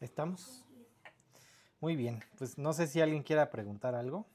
[0.00, 0.62] ¿Estamos?
[1.80, 4.26] Muy bien, pues no sé si alguien quiera preguntar algo.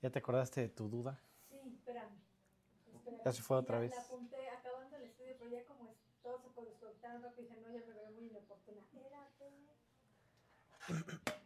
[0.00, 1.20] ¿Ya te acordaste de tu duda?
[1.48, 2.16] Sí, espérame.
[2.94, 3.22] espérame.
[3.24, 3.90] Ya se fue otra vez.
[3.90, 7.84] La apunté acabando el estudio, pero ya como todos se conectaron rápido, dije, no, ya
[7.84, 8.80] me veo muy inoportuna.
[8.80, 9.50] Espérate.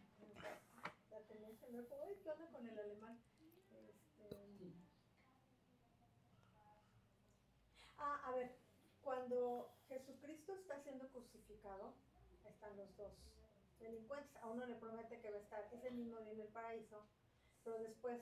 [1.11, 1.97] La se me fue.
[2.07, 3.19] Ay, ¿Qué onda con el alemán?
[3.41, 3.95] Este...
[7.97, 8.55] Ah, a ver,
[9.01, 11.93] cuando Jesucristo está siendo crucificado,
[12.65, 13.11] están los dos
[13.79, 14.35] delincuentes.
[14.41, 16.97] A uno le promete que va a estar ese mismo día en el paraíso,
[17.63, 18.17] pero después,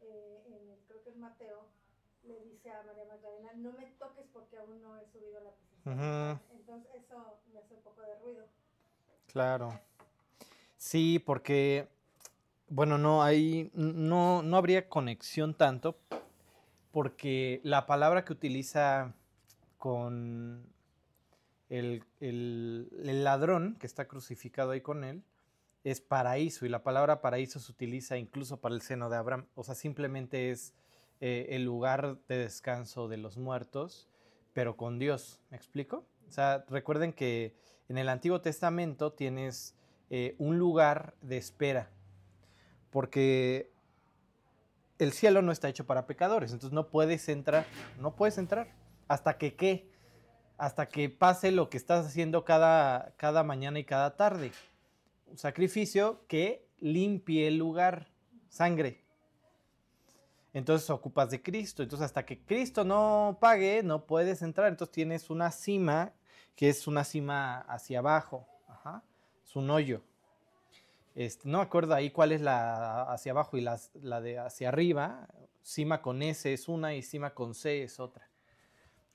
[0.00, 1.66] eh, en el- creo que es Mateo,
[2.24, 5.50] le dice a María Magdalena, no me toques porque aún no he subido a la
[5.50, 5.66] presencia.
[5.84, 6.02] del Ujú.
[6.02, 6.58] Padre".
[6.58, 8.44] Entonces eso me hace un poco de ruido.
[9.32, 9.78] Claro.
[10.76, 11.88] Sí, porque,
[12.68, 15.96] bueno, no hay, no, no habría conexión tanto,
[16.92, 19.14] porque la palabra que utiliza
[19.78, 20.66] con
[21.68, 25.22] el, el- ladrón que está crucificado ahí con él
[25.84, 29.62] es paraíso, y la palabra paraíso se utiliza incluso para el seno de Abraham, o
[29.62, 30.74] sea, simplemente es
[31.20, 34.08] eh, el lugar de descanso de los muertos,
[34.52, 36.04] pero con Dios, ¿me explico?
[36.28, 37.54] O sea, recuerden que
[37.88, 39.76] en el Antiguo Testamento tienes
[40.10, 41.88] eh, un lugar de espera,
[42.90, 43.70] porque
[44.98, 47.64] el cielo no está hecho para pecadores, entonces no puedes entrar,
[48.00, 48.68] no puedes entrar,
[49.08, 49.88] hasta que qué,
[50.58, 54.52] hasta que pase lo que estás haciendo cada, cada mañana y cada tarde,
[55.26, 58.08] un sacrificio que limpie el lugar,
[58.48, 59.04] sangre.
[60.52, 61.82] Entonces ocupas de Cristo.
[61.82, 64.68] Entonces hasta que Cristo no pague, no puedes entrar.
[64.68, 66.12] Entonces tienes una cima
[66.54, 68.48] que es una cima hacia abajo.
[68.66, 69.02] Ajá.
[69.44, 70.00] Es un hoyo.
[71.14, 75.28] Este, no acuerdo ahí cuál es la hacia abajo y las- la de hacia arriba.
[75.62, 78.26] Cima con S es una y cima con C es otra.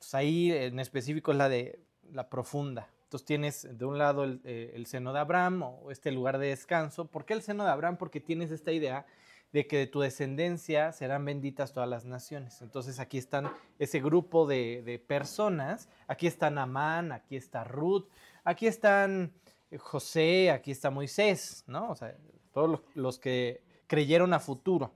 [0.02, 1.80] Entonces ahí en específico es la de
[2.12, 2.89] la profunda.
[3.04, 6.48] Entonces tienes de un lado el, eh, el seno de Abraham o este lugar de
[6.48, 7.06] descanso.
[7.06, 7.98] ¿Por qué el seno de Abraham?
[7.98, 9.06] Porque tienes esta idea
[9.54, 12.64] de que de tu descendencia serán benditas todas las naciones.
[12.64, 15.88] Entonces aquí están ese grupo de, de personas.
[16.08, 18.08] Aquí está Namán, aquí está Ruth,
[18.44, 19.34] aquí están
[19.70, 21.92] eh, José, aquí está Moisés, ¿no?
[21.92, 22.17] O sea,
[22.54, 24.95] todos los, que creyeron a futuro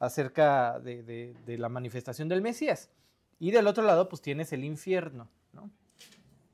[0.00, 2.90] acerca de la manifestación del Mesías.
[3.38, 5.70] Y del otro lado, pues tienes el infierno, ¿no?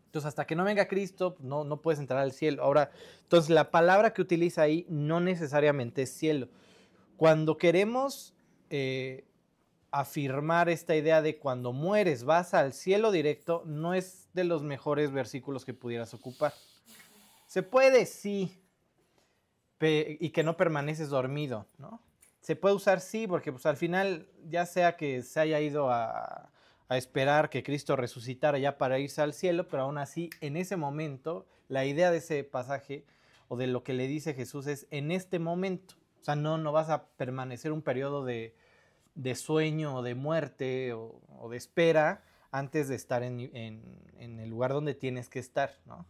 [0.06, 2.64] Entonces, hasta que no venga Cristo, pues, no, no puedes entrar al cielo.
[2.64, 2.90] Ahora,
[3.22, 6.48] entonces la palabra que utiliza ahí no necesariamente es cielo.
[7.16, 8.34] Cuando queremos
[8.70, 9.24] eh,
[9.92, 15.12] afirmar esta idea de cuando mueres vas al cielo directo, no es de los mejores
[15.12, 16.54] versículos que pudieras ocupar.
[17.46, 18.60] Se puede, sí,
[19.80, 22.02] y que no permaneces dormido, ¿no?
[22.40, 26.50] Se puede usar sí, porque pues al final, ya sea que se haya ido a,
[26.90, 30.76] a esperar que Cristo resucitara ya para irse al cielo, pero aún así, en ese
[30.76, 33.04] momento, la idea de ese pasaje
[33.48, 35.94] o de lo que le dice Jesús es en este momento.
[36.20, 38.54] O sea, no, no vas a permanecer un periodo de,
[39.14, 43.82] de sueño o de muerte o, de espera antes de estar en, en-
[44.18, 46.06] en el lugar donde tienes que estar, ¿no?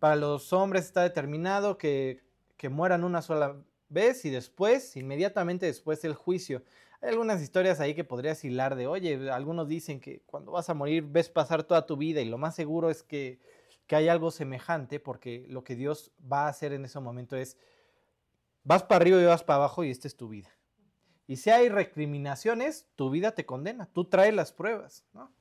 [0.00, 2.20] Para los hombres está determinado que,
[2.56, 3.56] que mueran una sola
[3.88, 6.62] vez y después, inmediatamente después el juicio.
[7.06, 10.74] Hay algunas historias ahí que podrías hilar de, oye, algunos dicen que cuando vas a
[10.74, 13.38] morir ves pasar toda tu vida y lo más seguro es que,
[13.86, 17.58] que hay algo semejante porque lo que Dios va a hacer en ese momento es,
[18.64, 20.50] vas para arriba y vas para abajo y esta es tu vida.
[21.28, 25.32] Y si hay recriminaciones, tu vida te condena, tú traes las pruebas, ¿no?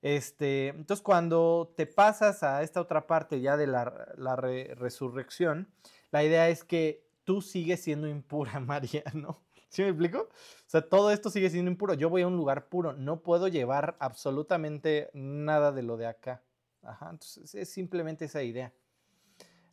[0.00, 5.68] Este, entonces, cuando te pasas a esta otra parte ya de la, la re- resurrección,
[6.10, 9.42] la idea es que tú sigues siendo impura, María, ¿no?
[9.72, 10.18] ¿Sí me explico?
[10.28, 11.94] O sea, todo esto sigue siendo impuro.
[11.94, 16.42] Yo voy a un lugar puro, no puedo llevar absolutamente nada de lo de acá.
[16.82, 18.70] Ajá, entonces es simplemente esa idea.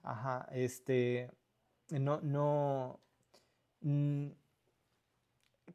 [0.02, 1.30] Ajá, este,
[1.90, 3.00] no, no,
[3.82, 4.28] mm,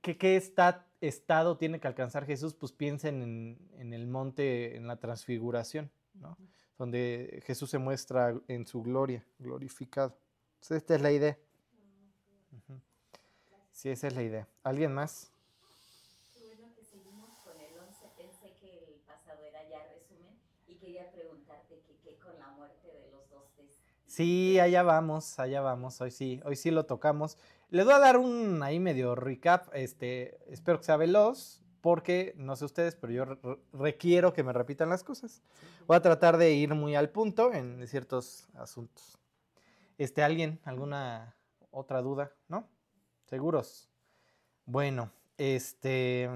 [0.01, 2.55] ¿qué, qué esta- estado tiene que alcanzar Jesús?
[2.55, 6.39] Pues piensen en, en el monte, en la transfiguración, ¿no?
[6.79, 10.17] Donde Jesús se muestra en su gloria, glorificado.
[10.55, 11.39] Entonces, esta es la idea.
[13.75, 14.49] Sí, esa es la idea.
[14.63, 15.31] ¿Alguien más?
[16.33, 18.07] Qué bueno que seguimos con el 11.
[18.17, 20.33] Pensé que el pasado era ya resumen
[20.69, 23.83] y quería preguntarte que qué con la muerte de los dos testigos.
[24.07, 26.01] Sí, allá vamos, allá vamos.
[26.01, 27.37] Hoy sí, hoy sí lo tocamos.
[27.71, 29.69] Les voy a dar un ahí medio recap.
[29.75, 33.39] Este, espero que sea veloz, porque no sé ustedes, pero yo re-
[33.73, 35.43] requiero que me repitan las cosas.
[35.87, 39.19] Voy a tratar de ir muy al punto en ciertos asuntos.
[39.99, 40.61] Este, ¿alguien?
[40.65, 41.37] ¿Alguna
[41.73, 42.33] otra duda?
[42.49, 42.69] ¿No?
[43.27, 43.89] ¿Seguros?
[44.67, 46.31] Bueno, este.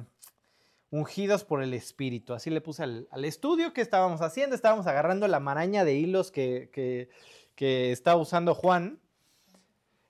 [0.91, 2.33] Ungidos por el Espíritu.
[2.33, 4.57] Así le puse al, al estudio que estábamos haciendo.
[4.57, 7.11] Estábamos agarrando la maraña de hilos que, que-
[7.55, 9.01] que está usando Juan,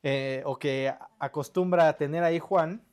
[0.03, 2.85] eh, o que acostumbra a tener ahí Juan,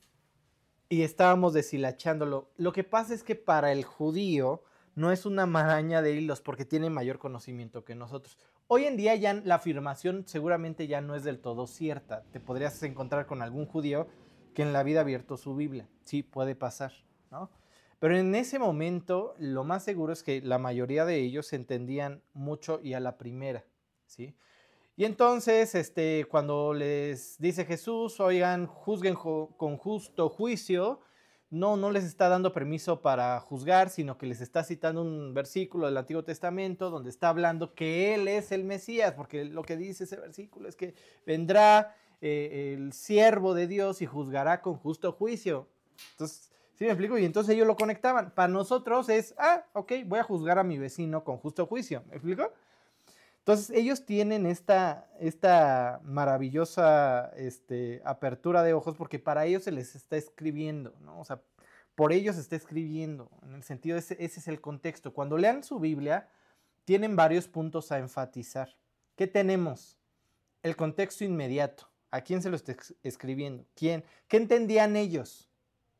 [0.88, 2.50] y estábamos deshilachándolo.
[2.56, 4.62] Lo que pasa es que para el judío
[4.94, 8.38] no es una maraña de hilos porque tiene mayor conocimiento que nosotros.
[8.68, 12.24] Hoy en día ya la afirmación seguramente ya no es del todo cierta.
[12.32, 14.08] Te podrías encontrar con algún judío
[14.54, 15.88] que en la vida ha abierto su Biblia.
[16.02, 16.92] Sí, puede pasar,
[17.30, 17.48] ¿no?
[18.00, 22.80] Pero en ese momento lo más seguro es que la mayoría de ellos entendían mucho
[22.82, 23.64] y a la primera,
[24.04, 24.34] ¿sí?
[24.96, 31.02] Y entonces, este, cuando les dice Jesús, oigan, juzguen con justo juicio,
[31.50, 35.86] no, no les está dando permiso para juzgar, sino que les está citando un versículo
[35.86, 40.04] del Antiguo Testamento donde está hablando que Él es el Mesías, porque lo que dice
[40.04, 40.94] ese versículo es que
[41.24, 45.68] vendrá eh, el siervo de Dios y juzgará con justo juicio.
[46.12, 47.16] Entonces, ¿sí me explico?
[47.18, 48.32] Y entonces ellos lo conectaban.
[48.32, 52.02] Para nosotros es, ah, ok, voy a juzgar a mi vecino con justo juicio.
[52.08, 52.52] ¿Me explico?
[53.46, 59.94] Entonces, ellos tienen esta, esta maravillosa este, apertura de ojos porque para ellos se les
[59.94, 61.20] está escribiendo, ¿no?
[61.20, 61.40] O sea,
[61.94, 65.14] por ellos se está escribiendo, en el sentido, ese, ese es el contexto.
[65.14, 66.28] Cuando lean su Biblia,
[66.84, 68.76] tienen varios puntos a enfatizar.
[69.14, 69.96] ¿Qué tenemos?
[70.64, 71.88] El contexto inmediato.
[72.10, 73.64] ¿A quién se lo está escribiendo?
[73.76, 74.02] ¿Quién?
[74.26, 75.48] ¿Qué entendían ellos?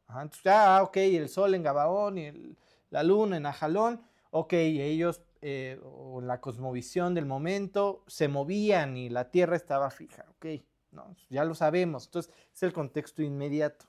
[0.09, 2.57] ah, ok, el sol en Gabaón y
[2.91, 4.03] la luna en Ajalón.
[4.33, 10.25] Ok, ellos eh, o la cosmovisión del momento se movían y la Tierra estaba fija.
[10.31, 10.47] Ok,
[10.93, 11.15] ¿no?
[11.31, 12.07] ya lo sabemos.
[12.07, 13.87] Entonces, es el contexto inmediato.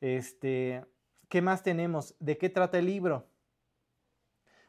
[0.00, 0.84] Este,
[1.28, 2.14] ¿Qué más tenemos?
[2.18, 3.26] ¿De qué trata el libro?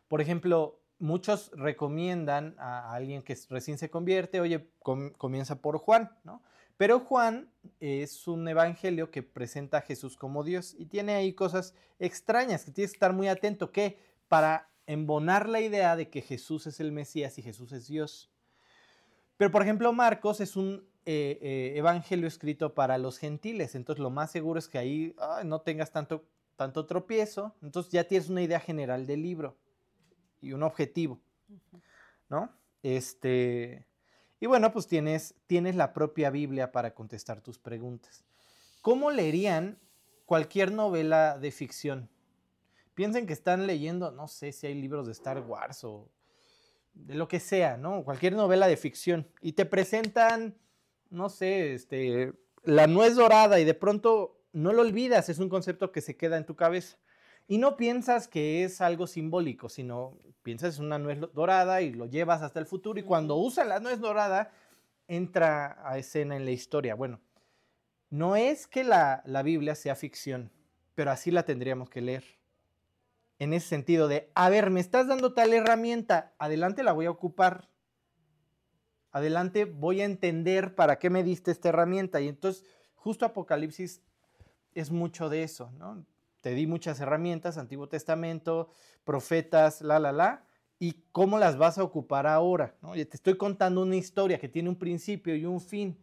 [0.08, 4.70] Por ejemplo, muchos recomiendan a alguien que recién se convierte, oye,
[5.18, 6.44] comienza por Juan, ¿no?
[6.78, 11.76] Pero Juan es un evangelio que presenta a Jesús como Dios y tiene ahí cosas
[12.00, 16.68] extrañas que tienes que estar muy atento, que para embonar la idea de que Jesús
[16.68, 18.30] es el Mesías y Jesús es Dios.
[19.38, 24.12] Pero por ejemplo, Marcos es un eh, eh, evangelio escrito para los gentiles, entonces lo
[24.12, 26.24] más seguro es que ahí no tengas tanto,
[26.56, 29.58] tanto tropiezo, entonces ya tienes una idea general del libro
[30.42, 31.20] y un objetivo,
[32.30, 32.52] ¿no?
[32.84, 33.86] Este,
[34.40, 38.24] y bueno, pues tienes, tienes la propia Biblia para contestar tus preguntas.
[38.82, 39.80] ¿Cómo leerían
[40.26, 42.10] cualquier novela de ficción?
[42.94, 46.10] Piensen que están leyendo, no sé si hay libros de Star Wars o
[46.94, 48.04] de lo que sea, ¿no?
[48.04, 49.28] Cualquier novela de ficción.
[49.42, 50.58] Y te presentan,
[51.10, 52.34] no sé, este,
[52.64, 56.38] la nuez dorada y de pronto no lo olvidas, es un concepto que se queda
[56.38, 56.98] en tu cabeza.
[57.48, 62.06] Y no piensas que es algo simbólico, sino piensas en una nuez dorada y lo
[62.06, 64.52] llevas hasta el futuro y cuando usa la nuez dorada
[65.08, 66.96] entra a escena en la historia.
[66.96, 67.20] Bueno,
[68.10, 70.52] no es que la, la Biblia sea ficción,
[70.96, 72.41] pero así la tendríamos que leer
[73.42, 77.10] en ese sentido de, a ver, me estás dando tal herramienta, adelante la voy a
[77.10, 77.72] ocupar.
[79.10, 82.22] Adelante voy a entender para qué me diste esta herramienta.
[82.22, 84.04] Y entonces, justo Apocalipsis
[84.76, 86.06] es mucho de eso, ¿no?
[86.42, 88.70] Te di muchas herramientas, Antiguo Testamento,
[89.06, 90.46] profetas, la, la, la,
[90.78, 92.92] y cómo las vas a ocupar ahora, ¿no?
[92.92, 95.98] te estoy contando una historia que tiene un principio y un fin.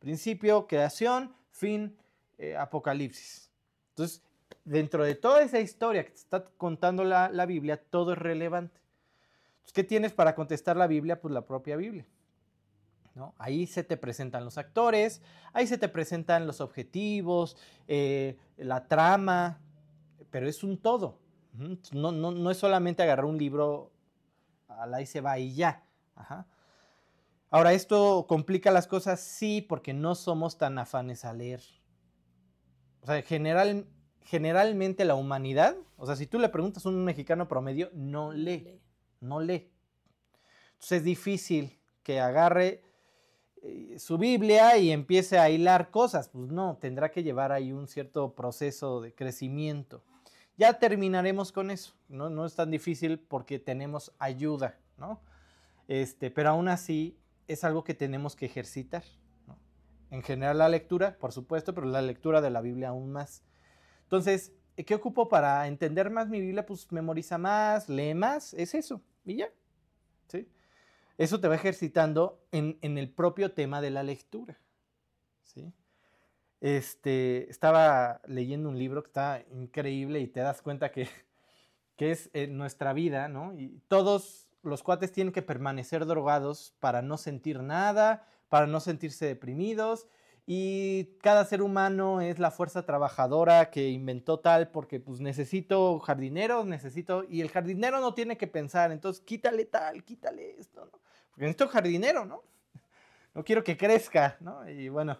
[0.00, 1.96] Principio, creación, fin,
[2.36, 3.50] eh, Apocalipsis.
[3.88, 4.22] Entonces,
[4.64, 8.80] dentro de toda esa historia que te está contando la, Biblia, todo es relevante.
[9.72, 11.20] ¿Qué tienes para contestar la Biblia?
[11.20, 12.06] Pues la propia Biblia.
[13.14, 13.34] ¿no?
[13.38, 15.22] Ahí se te presentan los actores,
[15.52, 19.60] ahí se te presentan los objetivos, eh, la trama,
[20.30, 21.18] pero es un todo.
[21.92, 23.92] No, no, es solamente agarrar un libro,
[24.66, 25.84] a la y se va y ya.
[27.50, 29.20] Ahora, ¿esto complica las cosas?
[29.20, 31.62] Sí, porque no somos tan afanes a leer.
[33.00, 33.86] O sea, en general,
[34.24, 38.80] generalmente la humanidad, o sea, si tú le preguntas a un mexicano promedio, no lee,
[39.20, 39.70] no lee.
[40.72, 42.82] Entonces es difícil que agarre
[43.62, 46.28] eh, su Biblia y empiece a hilar cosas.
[46.28, 50.02] Pues no, tendrá que llevar ahí un cierto proceso de crecimiento.
[50.56, 52.30] Ya terminaremos con eso, ¿no?
[52.30, 55.20] No es tan difícil porque tenemos ayuda, ¿no?
[55.88, 59.04] Este, pero aún así es algo que tenemos que ejercitar.
[60.10, 63.42] En general la lectura, por supuesto, pero la lectura de la Biblia aún más.
[64.14, 64.52] Entonces,
[64.86, 66.64] ¿qué ocupo para entender más mi Biblia?
[66.64, 69.50] Pues memoriza más, lee más, es eso, y ya.
[70.28, 70.48] ¿sí?
[71.18, 74.56] Eso te va ejercitando en, el propio tema de la lectura.
[75.42, 75.72] ¿sí?
[76.60, 81.08] Este, estaba leyendo un libro que está increíble y te das cuenta que,
[81.96, 83.52] que es eh, nuestra vida, ¿no?
[83.52, 89.26] Y todos los cuates tienen que permanecer drogados para no sentir nada, para no sentirse
[89.26, 90.06] deprimidos
[90.46, 96.66] y cada ser humano es la fuerza trabajadora que inventó tal porque pues necesito jardineros,
[96.66, 101.00] necesito y el jardinero no tiene que pensar, entonces quítale tal, quítale esto, ¿no?
[101.30, 102.42] Porque necesito jardinero, ¿no?
[103.34, 104.68] No quiero que crezca, ¿no?
[104.70, 105.18] Y bueno,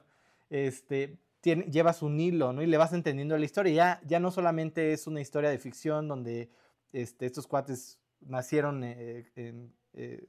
[0.49, 2.63] este, llevas un hilo, ¿no?
[2.63, 3.73] Y le vas entendiendo la historia.
[3.73, 6.49] Ya, ya no solamente es una historia de ficción donde
[6.93, 10.25] este, estos cuates nacieron eh, en, eh,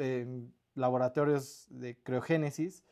[0.00, 2.84] en laboratorios de criogénesis,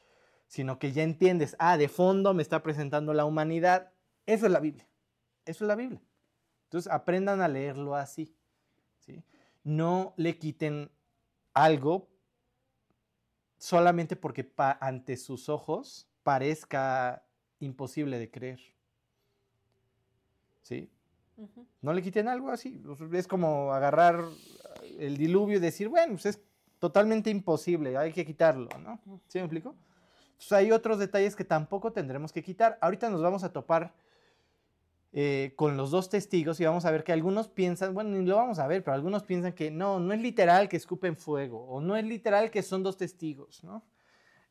[0.46, 3.92] sino que ya entiendes, ah, de fondo me está presentando la humanidad.
[4.26, 4.86] Eso es la Biblia.
[5.44, 6.00] Eso es la Biblia.
[6.64, 8.34] Entonces aprendan a leerlo así.
[9.00, 9.22] ¿sí?
[9.64, 10.90] No le quiten
[11.54, 12.08] algo
[13.58, 14.50] solamente porque
[14.80, 17.24] ante sus ojos parezca
[17.60, 18.60] imposible de creer.
[20.62, 20.90] ¿Sí?
[21.82, 22.82] No le quiten algo así.
[23.12, 24.24] Es como agarrar
[24.98, 26.42] el diluvio y decir, bueno, pues es
[26.78, 29.00] totalmente imposible, hay que quitarlo, ¿no?
[29.28, 29.74] ¿Sí me explico?
[30.37, 32.78] Pues hay otros detalles que tampoco tendremos que quitar.
[32.81, 33.95] Ahorita nos vamos a topar
[35.12, 38.37] eh, con los dos testigos y vamos a ver que algunos piensan, bueno, ni lo
[38.37, 41.81] vamos a ver, pero algunos piensan que no, no es literal que escupen fuego o
[41.81, 43.83] no es literal que son dos testigos, ¿no?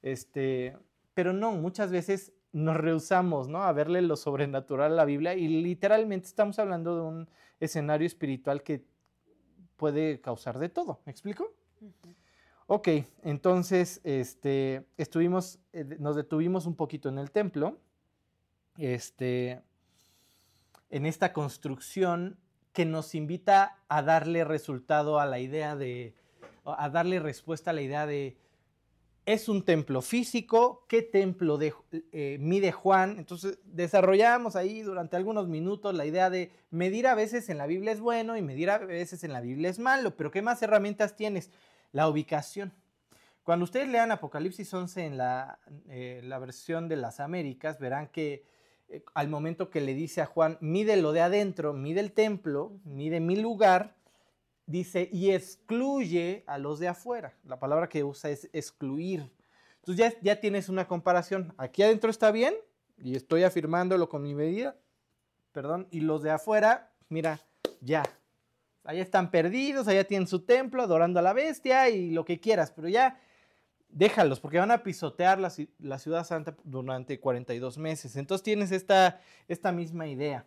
[0.01, 0.75] Este,
[1.13, 3.63] pero no, muchas veces nos rehusamos, ¿no?
[3.63, 8.63] A verle lo sobrenatural a la Biblia y literalmente estamos hablando de un escenario espiritual
[8.63, 8.85] que
[9.75, 11.53] puede causar de todo, ¿me explico?
[12.67, 12.87] Ok,
[13.21, 17.77] entonces este, estuvimos, eh, nos detuvimos un poquito en el templo,
[18.77, 19.61] este,
[20.89, 22.39] en esta construcción
[22.73, 26.15] que nos invita a darle resultado a la idea de,
[26.65, 28.35] a darle respuesta a la idea de,
[29.27, 31.71] es un templo físico, ¿qué templo de,
[32.11, 33.19] eh, mide Juan?
[33.19, 37.91] Entonces desarrollamos ahí durante algunos minutos la idea de medir a veces en la Biblia
[37.91, 41.15] es bueno y medir a veces en la Biblia es malo, pero ¿qué más herramientas
[41.15, 41.51] tienes?
[41.95, 42.73] La ubicación.
[43.41, 48.43] Cuando ustedes lean Apocalipsis 11 en la, eh, la versión de las Américas, verán que
[48.89, 52.73] eh, al momento que le dice a Juan, mide lo de adentro, mide el templo,
[52.83, 53.95] mide mi lugar,
[54.65, 57.33] dice, y excluye a los de afuera.
[57.45, 59.31] La palabra que usa es excluir.
[59.77, 61.53] Entonces ya, ya tienes una comparación.
[61.57, 62.55] Aquí adentro está bien,
[62.97, 64.75] y estoy afirmándolo con mi medida,
[65.53, 67.39] perdón, y los de afuera, mira,
[67.79, 68.03] ya,
[68.85, 72.71] Allá están perdidos, allá tienen su templo adorando a la bestia y lo que quieras,
[72.71, 73.19] pero ya
[73.89, 75.49] déjalos porque van a pisotear la,
[75.99, 78.15] ciudad santa durante 42 meses.
[78.15, 80.45] Entonces tienes esta, esta misma idea.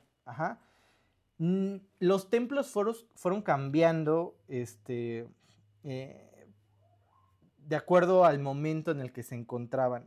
[1.38, 2.71] Mm, los templos
[3.14, 5.26] fueron, cambiando este,
[5.83, 6.49] eh,
[7.66, 10.04] de acuerdo al momento en el que se encontraban.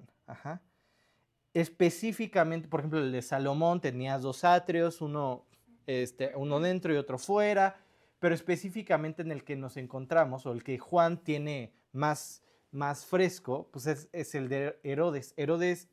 [1.53, 5.43] Específicamente, por ejemplo, el de Salomón tenía dos atrios, uno,
[5.85, 7.75] este, uno dentro y otro fuera
[8.21, 13.67] pero específicamente en el que nos encontramos o el que Juan tiene más, más fresco,
[13.71, 15.33] pues es, el de Herodes.
[15.37, 15.89] Herodes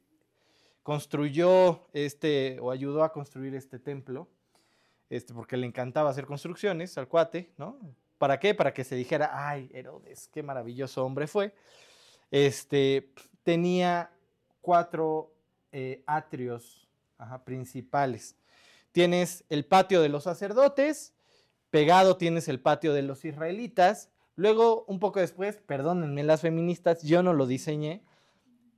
[0.82, 4.28] construyó este o ayudó a construir este templo,
[5.08, 7.80] este, porque le encantaba hacer construcciones al cuate, ¿no?
[8.18, 8.54] ¿Para qué?
[8.54, 11.54] Para que se dijera, ay, Herodes, qué maravilloso hombre fue.
[12.30, 13.10] Este,
[13.42, 14.10] tenía
[14.60, 15.32] cuatro
[15.72, 16.86] eh, atrios
[17.46, 18.36] principales.
[18.92, 21.14] Tienes el patio de los sacerdotes,
[21.70, 24.10] Pegado tienes el patio de los israelitas.
[24.36, 28.02] Luego, un poco después, perdónenme las feministas, yo no lo diseñé.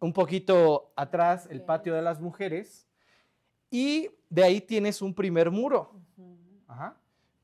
[0.01, 2.87] Un poquito atrás, el patio de las mujeres.
[3.71, 5.93] Y de ahí tienes un primer muro.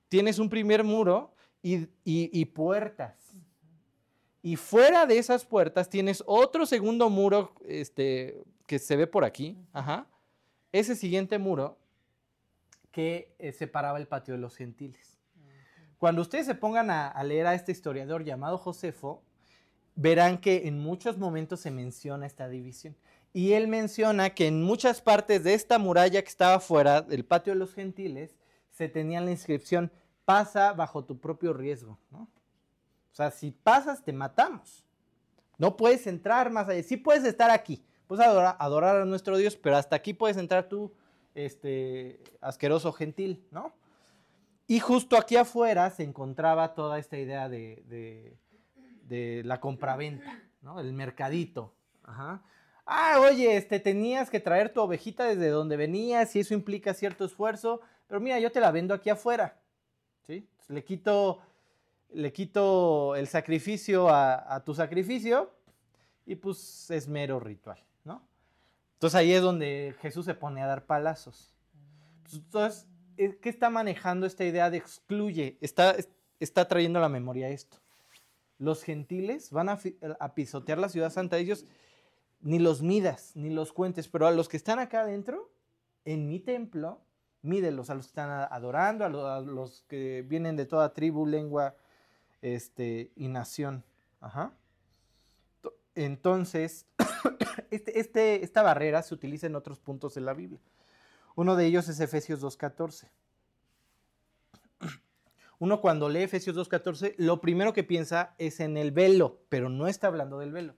[0.08, 3.14] Tienes un primer muro y, puertas.
[4.42, 9.56] Y fuera de esas puertas tienes otro segundo muro este, que se ve por aquí.
[10.72, 11.78] Ese siguiente muro
[12.92, 15.15] que eh, separaba el patio de los gentiles.
[15.98, 19.22] Cuando ustedes se pongan a, leer a este historiador llamado Josefo,
[19.94, 22.94] verán que en muchos momentos se menciona esta división.
[23.32, 27.52] Y él menciona que en muchas partes de esta muralla que estaba fuera del patio
[27.52, 28.36] de los gentiles,
[28.70, 29.90] se tenía la inscripción,
[30.24, 31.98] pasa bajo tu propio riesgo.
[32.12, 32.26] O
[33.12, 34.84] sea, si pasas, te matamos.
[35.56, 36.82] No puedes entrar más allá.
[36.82, 37.82] Sí puedes estar aquí.
[38.06, 40.92] Puedes adorar, adorar a nuestro Dios, pero hasta aquí puedes entrar tú,
[41.34, 43.72] este, asqueroso gentil, ¿no?
[44.66, 48.36] Y justo aquí afuera se encontraba toda esta idea de,
[49.44, 50.80] la compraventa, ¿no?
[50.80, 51.74] El mercadito.
[52.02, 52.42] Ajá.
[52.84, 57.24] Ah, oye, este, tenías que traer tu ovejita desde donde venías y eso implica cierto
[57.24, 59.60] esfuerzo, pero mira, yo te la vendo aquí afuera.
[60.22, 60.48] ¿sí?
[60.68, 61.40] Le, quito,
[62.12, 65.50] le quito el sacrificio a, tu sacrificio
[66.24, 68.22] y pues es mero ritual, ¿no?
[68.94, 71.52] Entonces ahí es donde Jesús se pone a dar palazos.
[72.32, 75.58] Entonces, eh, ¿qué está manejando esta idea de excluye?
[75.60, 75.96] Está,
[76.40, 77.78] está trayendo a la memoria esto.
[78.58, 79.78] Los gentiles van a,
[80.34, 81.38] pisotear la ciudad santa.
[81.38, 81.66] Ellos
[82.40, 85.50] ni los midas, ni los cuentes, pero a los que están acá adentro,
[86.04, 87.00] en mi templo,
[87.42, 91.74] mídelos, a los que están adorando, a los, que vienen de toda tribu, lengua
[92.40, 93.84] este, y nación.
[94.20, 94.52] Ajá.
[95.94, 96.86] entonces,
[97.70, 100.60] este, este, esta barrera se utiliza en otros puntos de la Biblia.
[101.36, 103.08] Uno de ellos es Efesios 2.14.
[105.58, 109.86] Uno cuando lee Efesios 2.14, lo primero que piensa es en el velo, pero no
[109.86, 110.74] está hablando del velo.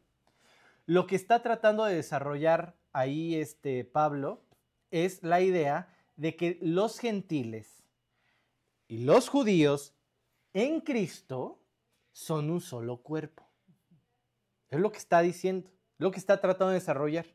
[0.85, 4.43] Lo que está tratando de desarrollar ahí este Pablo
[4.91, 7.85] es la idea de que los gentiles
[8.89, 9.95] y los judíos
[10.55, 11.61] en Cristo
[12.11, 13.47] son un solo cuerpo.
[14.71, 17.27] Es lo que está diciendo, lo que está tratando de desarrollar.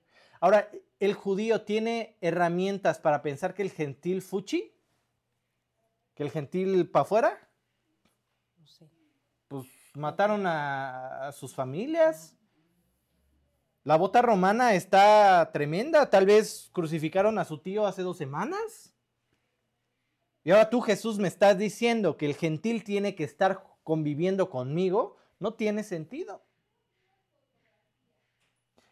[0.42, 0.70] Ahora,
[1.00, 4.74] ¿el judío tiene herramientas para pensar que el gentil fuchi?
[6.16, 7.50] ¿Que el gentil para afuera?
[8.58, 8.90] No sé.
[9.48, 12.38] Pues mataron a, a sus familias.
[13.84, 16.10] La bota romana está tremenda.
[16.10, 18.94] Tal vez crucificaron a su tío hace dos semanas.
[20.44, 25.18] Y ahora tú, Jesús, me estás diciendo que el gentil tiene que estar conviviendo conmigo.
[25.40, 26.44] No tiene sentido.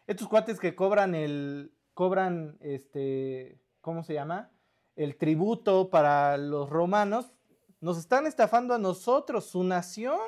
[0.06, 1.72] Estos cuates que cobran el.
[1.94, 3.58] Cobran este.
[3.80, 4.50] ¿Cómo se llama?
[4.96, 7.32] El tributo para los romanos.
[7.80, 10.20] Nos están estafando a nosotros, su nación.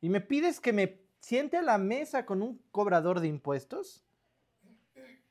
[0.00, 4.02] Y me pides que me siente a la mesa con un cobrador de impuestos.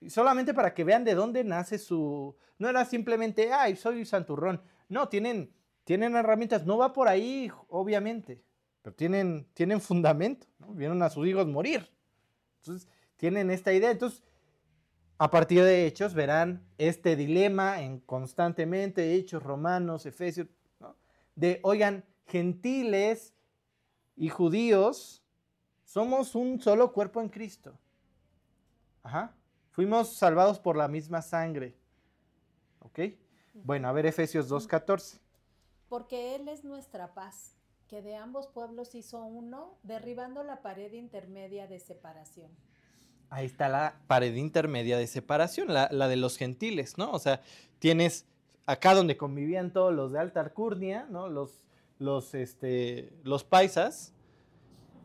[0.08, 2.36] Solamente para que vean de dónde nace su.
[2.58, 4.62] No era simplemente, ay, soy santurrón.
[4.88, 5.54] No, tienen,
[5.84, 6.66] tienen herramientas.
[6.66, 8.42] No va por ahí, obviamente.
[8.82, 10.48] Pero tienen, tienen fundamento.
[10.60, 10.74] ¿no?
[10.74, 11.92] Vieron a sus hijos morir.
[12.60, 12.88] Entonces,
[13.18, 13.92] tienen esta idea.
[13.92, 14.24] Entonces,
[15.22, 20.48] a partir de Hechos verán este dilema en constantemente, Hechos, Romanos, Efesios,
[20.80, 20.96] ¿no?
[21.36, 23.36] de, oigan, gentiles
[24.16, 25.24] y judíos,
[25.84, 27.78] somos un solo cuerpo en Cristo.
[29.04, 29.36] Ajá.
[29.70, 31.78] Fuimos salvados por la misma sangre.
[32.80, 33.02] ¿Ok?
[33.54, 35.20] Bueno, a ver Efesios 2.14.
[35.88, 37.56] Porque Él es nuestra paz,
[37.88, 42.50] que de ambos pueblos hizo uno, derribando la pared intermedia de separación.
[43.32, 47.12] Ahí está la pared intermedia de separación, la, la, de los gentiles, ¿no?
[47.12, 47.42] O sea,
[47.80, 48.26] tienes
[48.66, 51.30] acá donde convivían todos los de alta alcurnia, ¿no?
[51.30, 51.66] Los,
[51.98, 54.14] los, este, los paisas,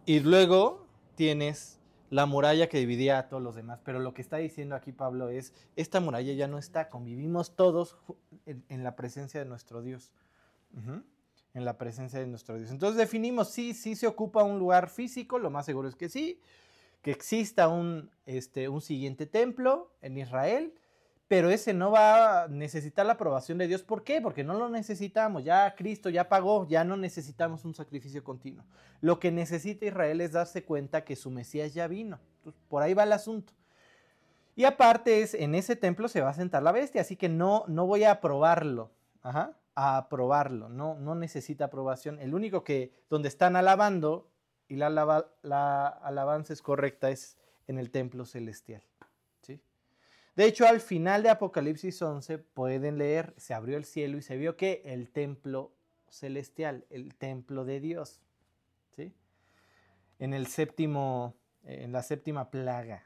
[0.07, 1.79] y luego tienes
[2.11, 3.81] la muralla que dividía a todos los demás.
[3.85, 7.97] Pero lo que está diciendo aquí Pablo es, esta muralla ya no está, convivimos todos
[8.45, 10.12] en, la presencia de nuestro Dios.
[11.55, 12.71] En la presencia de nuestro Dios.
[12.71, 16.41] Entonces definimos, sí, sí se ocupa un lugar físico, lo más seguro es que sí,
[17.07, 20.75] que exista un, este, un siguiente templo en Israel,
[21.29, 23.85] pero ese no va a necesitar la aprobación de Dios.
[23.85, 24.21] ¿Por qué?
[24.21, 25.45] Porque no lo necesitamos.
[25.45, 28.64] Ya Cristo ya pagó, ya no necesitamos un sacrificio continuo.
[29.01, 32.19] Lo que necesita Israel es darse cuenta que su Mesías ya vino.
[32.69, 33.53] Por ahí va el asunto.
[34.57, 37.62] Y aparte es, en ese templo se va a sentar la bestia, así que no,
[37.69, 38.90] no voy a aprobarlo.
[39.23, 40.69] Ajá, a aprobarlo.
[40.71, 42.19] No, no necesita aprobación.
[42.19, 44.27] El único que, donde están alabando
[44.68, 48.83] y la, la, la alabanza es correcta es en el templo celestial.
[50.37, 54.37] De hecho, al final de Apocalipsis 11 pueden leer, se abrió el cielo y se
[54.37, 55.72] vio que el templo
[56.11, 58.20] celestial, el templo de Dios,
[58.94, 59.14] ¿sí?
[60.18, 63.02] En el séptimo, en la séptima plaga.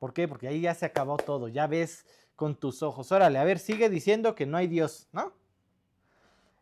[0.00, 0.26] ¿Por qué?
[0.26, 3.12] Porque ahí ya se acabó todo, ya ves con tus ojos.
[3.12, 5.32] Órale, a ver, sigue diciendo que no hay Dios, ¿no?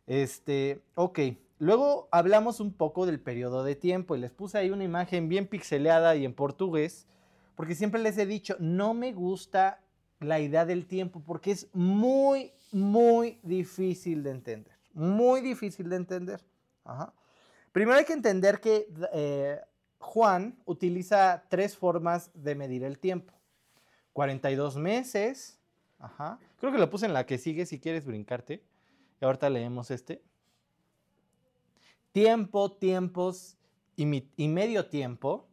[0.05, 1.19] Este, ok.
[1.59, 5.45] Luego hablamos un poco del periodo de tiempo y les puse ahí una imagen bien
[5.45, 7.05] pixeleada y en portugués
[7.59, 9.81] porque siempre les he dicho, no me gusta
[10.21, 14.77] la idea del tiempo porque es muy, muy difícil de entender.
[14.93, 16.41] Muy difícil de entender.
[17.73, 19.59] Primero hay que entender que eh,
[19.97, 23.33] Juan utiliza tres formas de medir el tiempo.
[24.13, 25.59] 42 meses.
[25.99, 26.39] Ajá.
[26.61, 28.63] Creo que lo puse en la que sigue si quieres brincarte.
[29.19, 30.23] Y ahorita leemos este.
[32.11, 33.57] Tiempo, tiempos
[33.95, 35.47] y, medio tiempo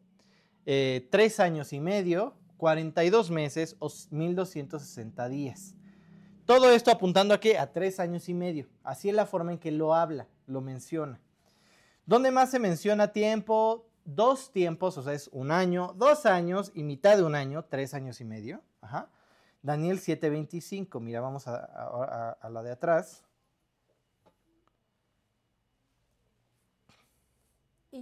[0.65, 5.75] eh, tres años y medio, 42 meses o 1260 días.
[6.45, 7.57] Todo esto apuntando a qué?
[7.57, 8.67] A tres años y medio.
[8.83, 11.21] Así es la forma en que lo habla, lo menciona.
[12.05, 13.85] ¿Dónde más se menciona tiempo?
[14.05, 17.93] Dos tiempos, o sea, es un año, dos años y mitad de un año, tres
[17.93, 18.63] años y medio.
[19.61, 23.26] Daniel 7:25, mira, vamos a la de atrás.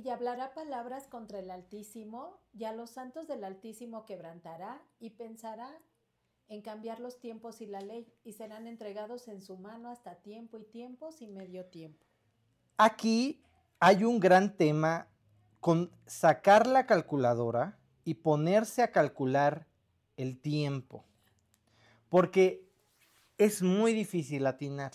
[0.04, 5.72] Y hablará palabras contra el Altísimo, y a los santos del Altísimo quebrantará, y pensará
[6.50, 10.60] en cambiar los tiempos y la ley, y serán entregados en su mano hasta tiempo
[10.60, 12.06] y tiempos y medio tiempo.
[12.76, 13.42] Aquí
[13.80, 15.08] hay un gran tema
[15.62, 19.66] con sacar la calculadora y ponerse a calcular
[20.18, 21.06] el tiempo,
[22.10, 22.70] porque
[23.38, 24.92] es muy difícil atinar.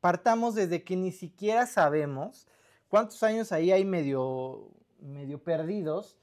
[0.00, 2.48] Partamos desde que ni siquiera sabemos
[2.92, 4.68] ¿Cuántos años ahí hay medio,
[5.00, 6.18] medio perdidos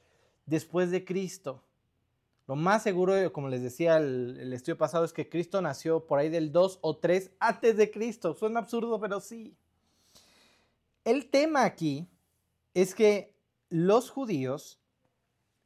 [0.46, 1.64] después de Cristo?
[2.46, 6.30] Lo más seguro, como les decía el, estudio pasado, es que Cristo nació por ahí
[6.30, 8.36] del 2 o 3 antes de Cristo.
[8.36, 9.56] Suena absurdo, pero sí.
[11.06, 12.08] El tema aquí
[12.76, 13.34] es que
[13.70, 14.80] los judíos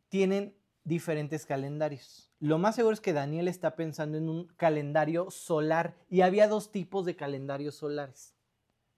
[0.08, 2.32] tienen diferentes calendarios.
[2.40, 6.72] Lo más seguro es que Daniel está pensando en un calendario solar y había dos
[6.72, 8.34] tipos de calendarios solares.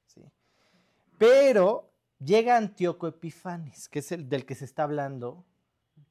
[0.06, 0.22] ¿sí?
[1.18, 1.95] Pero
[2.26, 5.46] llega Antíoco Epifanes, que es el del que se está hablando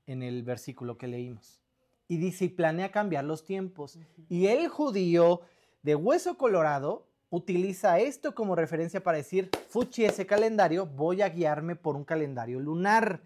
[0.06, 1.60] en el versículo que leímos.
[2.06, 3.98] Y dice, y planea cambiar los tiempos.
[4.28, 5.40] Y el judío
[5.82, 11.76] de hueso colorado utiliza esto como referencia para decir, fuchi ese calendario, voy a guiarme
[11.76, 13.20] por un calendario lunar.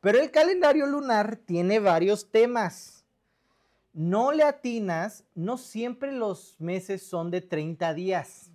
[0.00, 3.04] Pero el calendario lunar tiene varios temas.
[3.92, 8.50] No le atinas, no siempre los meses son de 30 días.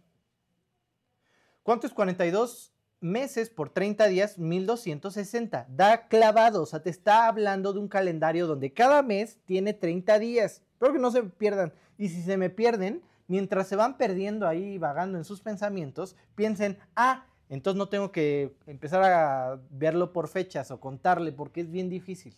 [1.63, 4.37] ¿Cuánto es 42 meses por 30 días?
[4.37, 5.67] 1260.
[5.69, 10.19] Da clavado, o sea, te está hablando de un calendario donde cada mes tiene 30
[10.19, 10.61] días.
[10.73, 11.73] Espero que no se pierdan.
[11.97, 16.77] Y si se me pierden, mientras se van perdiendo ahí, vagando en sus pensamientos, piensen,
[16.95, 21.89] ah, entonces no tengo que empezar a verlo por fechas o contarle porque es bien
[21.89, 22.35] difícil.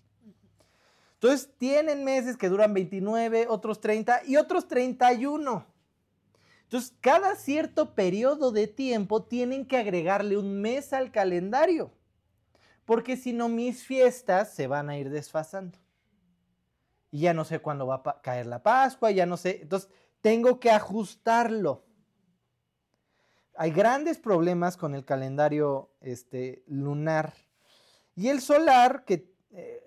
[1.15, 5.65] Entonces tienen meses que duran 29, otros 30 y otros 31.
[6.71, 11.91] Entonces cada cierto periodo de tiempo tienen que agregarle un mes al calendario.
[12.86, 15.77] Porque si no mis fiestas se van a ir desfasando.
[17.12, 19.63] Y ya no sé cuándo va a caer la Pascua, ya no sé.
[19.63, 19.89] Entonces
[20.21, 21.84] tengo que ajustarlo.
[23.55, 27.34] Hay grandes problemas con el calendario este, lunar.
[28.15, 29.84] Y el solar, que eh,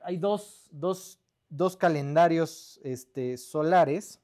[0.00, 4.20] hay dos, dos, dos calendarios este, solares,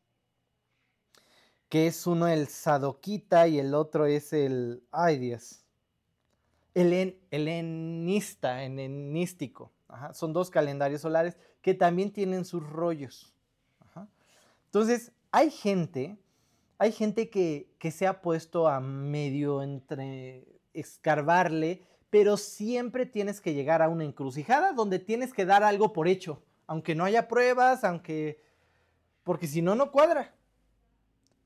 [1.74, 5.64] que es uno el Sadoquita y el otro es el, ay Dios,
[6.72, 9.72] el helenista, helenístico.
[9.88, 10.14] Ajá.
[10.14, 13.34] Son dos calendarios solares que también tienen sus rollos.
[14.66, 16.16] Entonces, hay gente,
[16.78, 23.52] hay gente que, que se ha puesto a medio entre escarbarle, pero siempre tienes que
[23.52, 27.82] llegar a una encrucijada donde tienes que dar algo por hecho, aunque no haya pruebas,
[27.82, 28.40] aunque...
[29.24, 30.37] porque si no, no cuadra.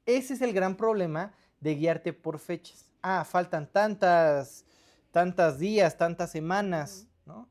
[0.08, 2.90] Ese es el gran problema de guiarte por fechas.
[3.02, 4.64] Ah, faltan tantas,
[5.12, 7.48] tantas días, tantas semanas, ¿no?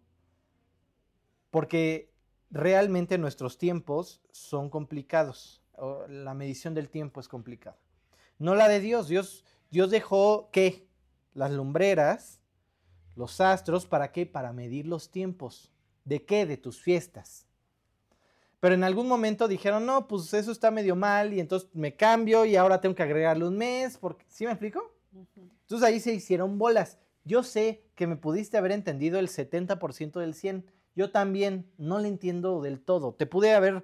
[1.52, 2.12] Porque
[2.50, 5.62] realmente nuestros tiempos son complicados
[6.10, 7.78] la medición del tiempo es complicada.
[8.40, 9.08] No la de Dios.
[9.08, 10.88] Dios, Dios dejó que
[11.34, 12.42] las lumbreras,
[13.16, 14.26] los astros, ¿para qué?
[14.26, 15.72] Para medir los tiempos.
[16.06, 16.46] ¿De qué?
[16.46, 17.47] De tus fiestas.
[18.60, 22.46] Pero en algún momento dijeron, no, pues eso está medio mal y entonces me cambio
[22.46, 23.98] y ahora tengo que agregarle un mes.
[23.98, 24.26] Porque...
[24.28, 24.94] ¿Sí me explico?
[25.36, 26.98] Entonces ahí se hicieron bolas.
[27.24, 30.66] Yo sé que me pudiste haber entendido el 70% del 100.
[30.96, 33.14] Yo también no le entiendo del todo.
[33.14, 33.84] Te pude haber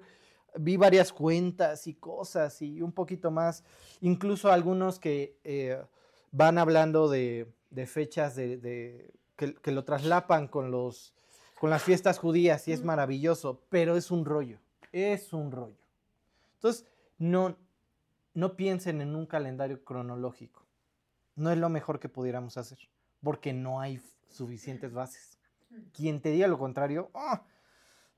[0.56, 3.64] vi varias cuentas y cosas y un poquito más,
[4.00, 5.82] incluso algunos que eh,
[6.30, 7.52] van hablando de,
[7.86, 11.14] fechas de, que, lo traslapan con, los,
[11.64, 14.58] con las fiestas judías y es maravilloso, pero es un rollo,
[14.92, 15.80] es un rollo.
[16.56, 16.84] Entonces,
[17.16, 17.56] no,
[18.34, 20.62] no piensen en un calendario cronológico,
[21.36, 22.78] no es lo mejor que pudiéramos hacer,
[23.22, 23.98] porque no hay
[24.28, 25.38] suficientes bases.
[25.94, 27.44] Quien te diga lo contrario, ¡ah!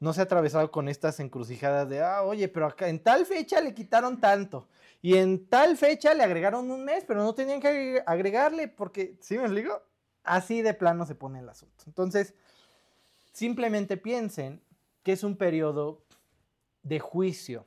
[0.01, 3.61] no se ha atravesado con estas encrucijadas de, ah, oye, pero acá en tal fecha
[3.61, 4.67] le quitaron tanto
[5.03, 9.39] y en tal fecha le agregaron un mes, pero no tenían que agregarle porque, ¿sí
[9.39, 9.85] me explico?
[10.25, 11.85] Así de plano se pone el asunto.
[11.87, 12.35] Entonces,
[13.37, 14.63] simplemente piensen
[15.03, 16.03] que es un periodo
[16.83, 17.67] de juicio.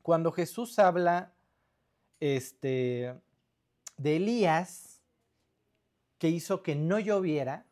[0.00, 1.34] Cuando Jesús habla
[2.20, 3.20] este,
[3.98, 5.02] de Elías,
[6.16, 7.66] que hizo que no lloviera,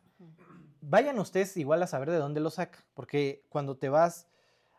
[0.79, 4.27] vayan ustedes igual a saber de dónde lo saca, porque cuando te vas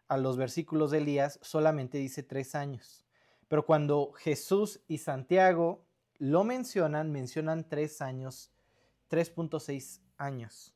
[0.07, 3.05] a los versículos de Elías solamente dice tres años,
[3.49, 5.85] pero cuando Jesús y Santiago
[6.19, 8.53] lo mencionan, mencionan tres años,
[9.11, 10.73] 3.6 años,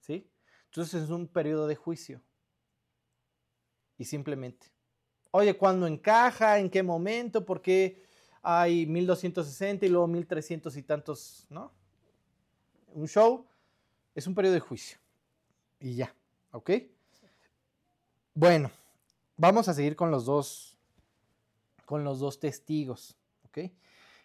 [0.00, 0.28] ¿sí?
[0.72, 2.22] Entonces es un periodo de juicio.
[3.98, 4.68] Y simplemente,
[5.30, 6.58] oye, ¿cuándo encaja?
[6.58, 7.44] ¿En qué momento?
[7.44, 8.02] ¿Por qué
[8.40, 11.70] hay 1260 y luego 1300 y tantos, ¿no?
[12.94, 13.44] Un show
[14.14, 14.96] es un periodo de juicio.
[15.78, 16.14] Y ya,
[16.52, 16.70] ¿ok?
[18.32, 18.70] Bueno,
[19.36, 20.78] vamos a seguir con los dos,
[21.84, 23.70] con los dos testigos, ¿ok?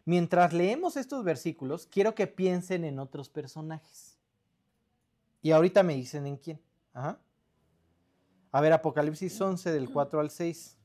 [0.05, 4.16] Mientras leemos estos versículos, quiero que piensen en otros personajes.
[5.47, 6.61] Y ahorita me dicen en quién.
[6.91, 7.21] Ajá.
[8.51, 10.77] A ver, Apocalipsis 11 del 4 al 6.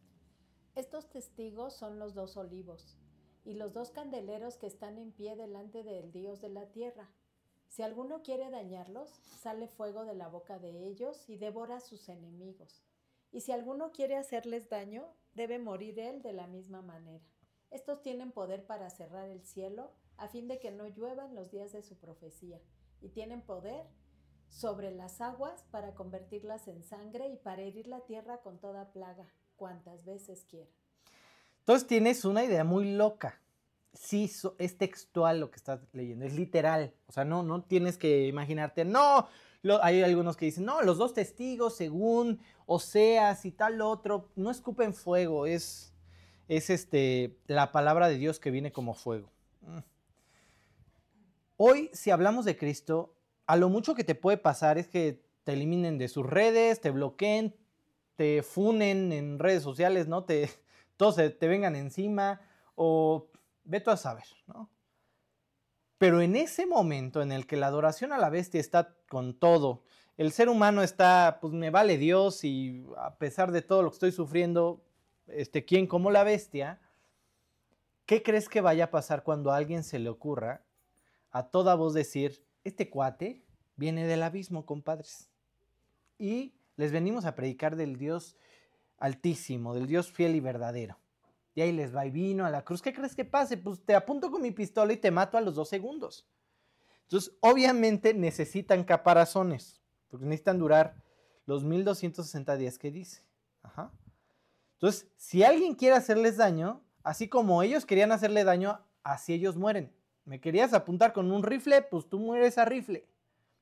[0.77, 2.97] Estos testigos son los dos olivos
[3.45, 7.11] y los dos candeleros que están en pie delante del Dios de la tierra.
[7.67, 9.09] Si alguno quiere dañarlos,
[9.41, 12.85] sale fuego de la boca de ellos y devora a sus enemigos.
[13.33, 17.25] Y si alguno quiere hacerles daño, debe morir él de la misma manera.
[17.73, 21.73] Estos tienen poder para cerrar el cielo a fin de que no lluevan los días
[21.73, 22.61] de su profecía,
[23.01, 23.89] y tienen poder
[24.53, 29.27] sobre las aguas para convertirlas en sangre y para herir la tierra con toda plaga,
[29.57, 30.73] cuantas veces quieran.
[31.61, 33.41] Entonces tienes una idea muy loca.
[33.95, 36.95] Sí, es textual lo que estás leyendo, es literal.
[37.07, 39.29] O sea, no, no tienes que imaginarte, no,
[39.83, 44.95] hay algunos que dicen, no, los dos testigos según Oseas y tal otro, no escupen
[44.95, 45.93] fuego, es,
[46.49, 49.31] es este, la palabra de Dios que viene como fuego.
[49.63, 49.79] Mm.
[51.59, 53.15] Hoy, si hablamos de Cristo,
[53.47, 56.91] a lo mucho que te puede pasar es que te eliminen de sus redes, te
[56.91, 57.57] bloqueen,
[58.17, 60.25] te funen en redes sociales, ¿no?
[60.25, 60.51] Te,
[60.97, 62.41] todos te vengan encima
[62.75, 63.31] o
[63.65, 64.71] ve tú a saber, ¿no?
[65.99, 69.85] Pero en ese momento en el que la adoración a la bestia está con todo,
[70.17, 73.95] el ser humano está, pues me vale Dios y a pesar de todo lo que
[73.95, 74.85] estoy sufriendo,
[75.27, 76.81] este, ¿quién como la bestia?
[78.05, 80.65] ¿Qué crees que vaya a pasar cuando a alguien se le ocurra
[81.31, 83.45] a toda voz decir, este cuate
[83.77, 85.29] viene del abismo, compadres?
[86.19, 88.37] Y les venimos a predicar del Dios
[88.99, 90.99] altísimo, del Dios fiel y verdadero.
[91.55, 92.81] Y ahí les va y vino a la cruz.
[92.81, 93.57] ¿Qué crees que pase?
[93.57, 96.27] Pues te apunto con mi pistola y te mato a los dos segundos.
[97.03, 100.95] Entonces, obviamente necesitan caparazones, porque necesitan durar
[101.45, 103.23] los 1260 días que dice.
[103.63, 103.93] Ajá.
[104.75, 109.93] Entonces, si alguien quiere hacerles daño, así como ellos querían hacerle daño, así ellos mueren.
[110.25, 113.07] Me querías apuntar con un rifle, pues tú mueres a rifle.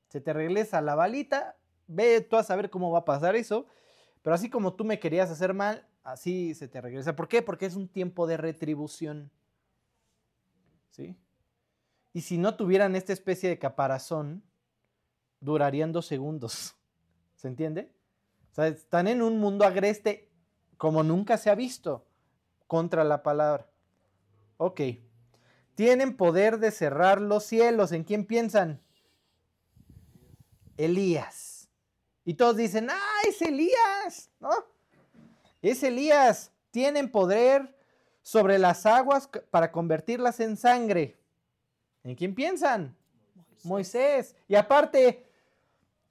[0.09, 1.55] Se te regresa la balita,
[1.87, 3.65] ve tú a saber cómo va a pasar eso.
[4.21, 7.15] Pero así como tú me querías hacer mal, así se te regresa.
[7.15, 7.41] ¿Por qué?
[7.41, 9.31] Porque es un tiempo de retribución.
[10.91, 11.15] ¿Sí?
[12.13, 14.43] Y si no tuvieran esta especie de caparazón,
[15.39, 16.75] durarían dos segundos.
[17.35, 17.91] ¿Se entiende?
[18.51, 20.29] O sea, están en un mundo agreste
[20.77, 22.05] como nunca se ha visto
[22.67, 23.67] contra la palabra.
[24.57, 24.81] Ok.
[25.81, 27.91] Tienen poder de cerrar los cielos.
[27.91, 28.79] ¿En quién piensan?
[30.77, 31.71] Elías.
[32.23, 34.51] Y todos dicen, ah, es Elías, ¿no?
[35.59, 36.51] Es Elías.
[36.69, 37.75] Tienen poder
[38.21, 41.17] sobre las aguas para convertirlas en sangre.
[42.03, 42.95] ¿En quién piensan?
[43.63, 44.35] Moisés.
[44.47, 45.25] Y aparte,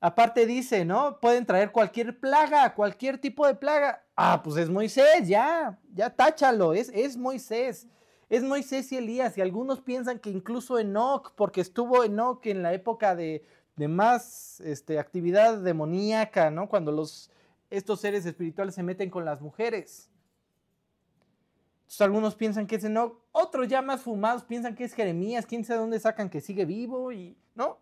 [0.00, 1.20] aparte dice, ¿no?
[1.20, 4.04] Pueden traer cualquier plaga, cualquier tipo de plaga.
[4.16, 7.86] Ah, pues es Moisés, ya, ya táchalo, es, es Moisés.
[8.30, 9.36] Es Moisés y Elías.
[9.36, 13.44] Y algunos piensan que incluso Enoch, porque estuvo Enoch en la época de,
[13.76, 16.68] de más este, actividad demoníaca, ¿no?
[16.68, 17.30] Cuando los,
[17.70, 20.08] estos seres espirituales se meten con las mujeres.
[21.80, 25.64] Entonces, algunos piensan que es Enoch, otros ya más fumados piensan que es Jeremías, quién
[25.64, 27.78] sabe dónde sacan que sigue vivo y, ¿no?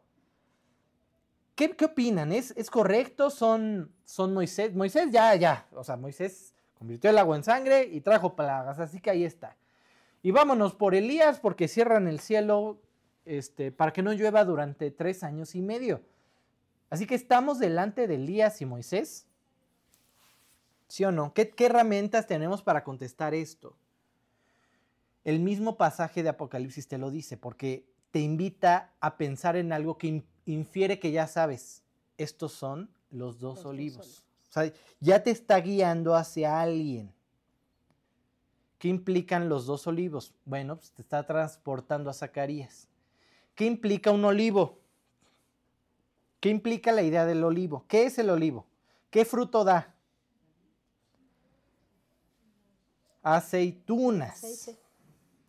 [1.55, 2.33] ¿Qué, qué opinan?
[2.33, 3.29] ¿Es, ¿Es correcto?
[3.29, 4.75] ¿Son, ¿Son Moisés?
[4.75, 8.99] Moisés ya, ya, o sea, Moisés convirtió el agua en sangre y trajo plagas, así
[8.99, 9.57] que ahí está.
[10.29, 12.83] Y vámonos por Elías porque cierran el cielo
[13.25, 16.03] este, para que no llueva durante tres años y medio.
[16.91, 19.27] Así que estamos delante de Elías y Moisés.
[20.87, 21.33] ¿Sí o no?
[21.33, 23.75] ¿Qué, qué herramientas tenemos para contestar esto?
[25.25, 29.97] El mismo pasaje de Apocalipsis te lo dice, porque te invita a pensar en algo
[29.97, 31.83] que in- infiere que ya sabes.
[32.19, 33.99] Estos son los dos Los dos olivos.
[34.07, 34.25] olivos.
[34.51, 37.15] O sea, ya te está guiando hacia alguien.
[38.79, 40.35] ¿Qué implican los dos olivos?
[40.45, 42.89] Bueno, pues te está transportando a Zacarías.
[43.55, 44.79] ¿Qué implica un olivo?
[46.41, 47.85] ¿Qué implica la idea del olivo?
[47.89, 48.67] ¿Qué es el olivo?
[49.11, 49.95] ¿Qué fruto da?
[53.23, 54.45] Aceitunas.
[54.45, 54.81] Aceite.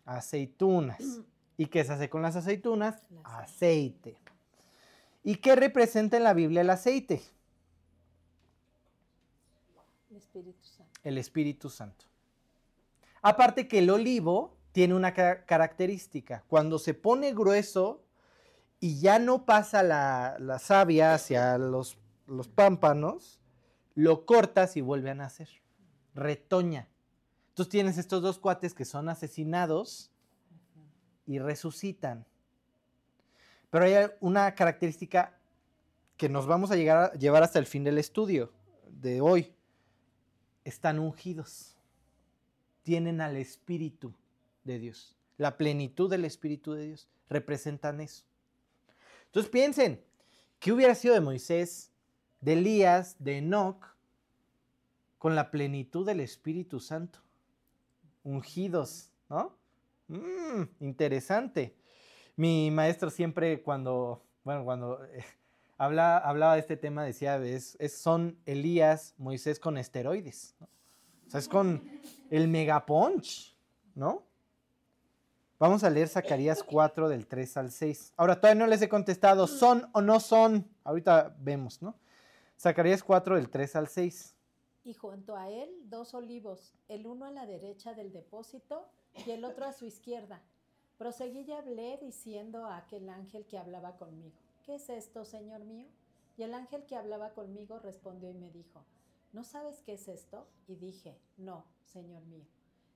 [0.04, 1.20] Aceitunas.
[1.56, 3.00] ¿Y qué se hace con las aceitunas?
[3.22, 4.18] Aceite.
[5.22, 7.22] ¿Y qué representa en la Biblia el aceite?
[10.10, 11.00] El Espíritu Santo.
[11.04, 12.09] El Espíritu Santo.
[13.22, 16.44] Aparte que el olivo tiene una ca- característica.
[16.48, 18.02] Cuando se pone grueso
[18.78, 23.40] y ya no pasa la, savia hacia los, los pámpanos,
[23.94, 25.48] lo cortas y vuelve a nacer.
[26.14, 26.88] Retoña.
[27.48, 30.10] Entonces tienes estos dos cuates que son asesinados
[31.26, 32.24] y resucitan.
[33.68, 35.38] Pero hay una característica
[36.16, 38.52] que nos vamos a llegar a llevar hasta el fin del estudio
[38.88, 39.54] de hoy.
[40.64, 41.76] Están ungidos.
[42.90, 44.12] Tienen al Espíritu
[44.64, 45.16] de Dios.
[45.38, 47.08] La plenitud del Espíritu de Dios.
[47.28, 48.24] Representan eso.
[49.26, 50.02] Entonces piensen,
[50.58, 51.92] ¿qué hubiera sido de Moisés,
[52.40, 53.94] de Elías, de Enoch,
[55.18, 57.20] con la plenitud del Espíritu Santo?
[58.24, 59.56] Ungidos, ¿no?
[60.08, 61.76] Mm, interesante.
[62.34, 65.24] Mi maestro siempre cuando, bueno, cuando eh,
[65.78, 70.56] habla, hablaba de este tema, decía, es, es- son Elías, Moisés con esteroides.
[70.58, 70.66] ¿no?
[71.30, 71.88] O sea, es con
[72.28, 73.56] el megapunch,
[73.94, 74.24] ¿no?
[75.60, 78.14] Vamos a leer Zacarías 4 del 3 al 6.
[78.16, 80.68] Ahora, todavía no les he contestado, ¿son o no son?
[80.82, 81.94] Ahorita vemos, ¿no?
[82.58, 84.34] Zacarías 4 del 3 al 6.
[84.82, 88.88] Y junto a él dos olivos, el uno a la derecha del depósito
[89.24, 90.42] y el otro a su izquierda.
[90.98, 94.34] Proseguí y hablé diciendo a aquel ángel que hablaba conmigo,
[94.66, 95.86] ¿qué es esto, Señor mío?
[96.36, 98.84] Y el ángel que hablaba conmigo respondió y me dijo,
[99.32, 100.46] ¿no sabes qué es esto?
[100.66, 102.46] Y dije, no, Señor mío.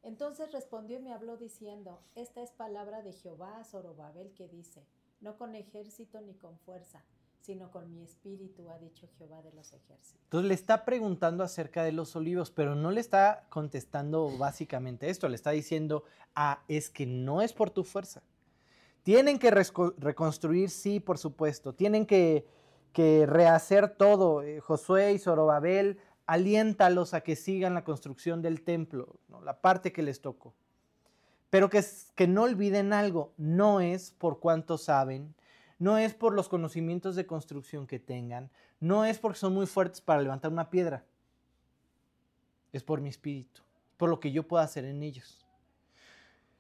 [0.03, 4.85] Entonces respondió y me habló diciendo, esta es palabra de Jehová a Zorobabel que dice,
[5.21, 7.03] no con ejército ni con fuerza,
[7.41, 10.23] sino con mi espíritu, ha dicho Jehová de los ejércitos.
[10.25, 15.29] Entonces le está preguntando acerca de los olivos, pero no le está contestando básicamente esto,
[15.29, 18.23] le está diciendo, ah, es que no es por tu fuerza.
[19.03, 22.47] Tienen que reconstruir, sí, por supuesto, tienen que,
[22.95, 24.43] que rehacer todo.
[24.43, 30.03] Eh, Josué y Zorobabel, aliéntalos a que sigan la construcción del templo, la parte que
[30.03, 30.55] les tocó.
[31.51, 35.35] Pero que no olviden algo, no es por cuánto saben,
[35.79, 40.01] no es por los conocimientos de construcción que tengan, no es porque son muy fuertes
[40.01, 41.05] para levantar una piedra,
[42.73, 43.63] es por mi espíritu,
[43.97, 45.47] por lo que yo pueda hacer en ellos.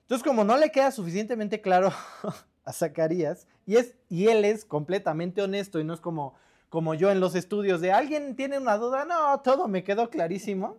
[0.02, 1.92] Entonces, como no le queda suficientemente claro
[2.64, 6.34] a Zacarías, y, es, y él es completamente honesto y no es como,
[6.74, 10.76] como yo en los estudios de alguien tiene una duda, no, todo me quedó clarísimo.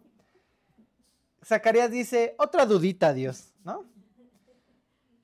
[1.42, 3.86] Zacarías dice, otra dudita, Dios, ¿no?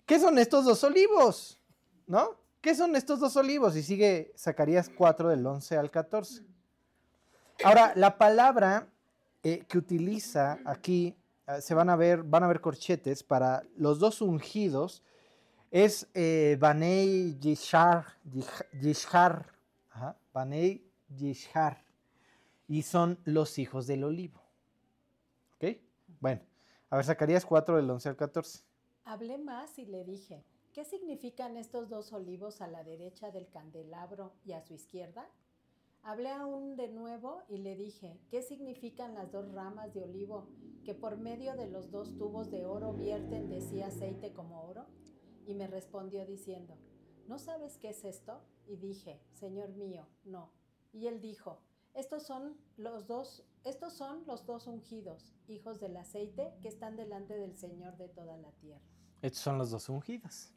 [0.05, 1.60] ¿Qué son estos dos olivos?
[2.07, 2.38] ¿No?
[2.62, 3.75] ¿Qué son estos dos olivos?
[3.75, 6.45] Y sigue Zacarías 4 del 11 al 14.
[7.65, 8.88] Ahora, la palabra
[9.43, 13.99] eh, que utiliza aquí, eh, se van a ver, van a ver corchetes para los
[13.99, 15.03] dos ungidos,
[15.69, 18.05] es eh, Banei Yishar,
[18.79, 19.51] Yishar,
[19.91, 21.84] ajá, Banei Yishar,
[22.67, 24.41] y son los hijos del olivo.
[25.56, 25.77] ¿Ok?
[26.19, 26.41] Bueno,
[26.89, 28.63] a ver, Zacarías 4 del 11 al 14.
[29.04, 34.34] Hablé más y le dije, ¿qué significan estos dos olivos a la derecha del candelabro
[34.45, 35.30] y a su izquierda?
[36.04, 40.47] Hablé aún de nuevo y le dije, ¿qué significan las dos ramas de olivo
[40.84, 44.86] que por medio de los dos tubos de oro vierten de aceite como oro?
[45.45, 46.75] Y me respondió diciendo,
[47.27, 48.41] ¿no sabes qué es esto?
[48.67, 50.52] Y dije, Señor mío, no.
[50.93, 51.62] Y él dijo,
[51.93, 57.38] estos son los dos, estos son los dos ungidos, hijos del aceite, que están delante
[57.38, 58.82] del Señor de toda la tierra.
[59.21, 60.54] Estos son los dos ungidos.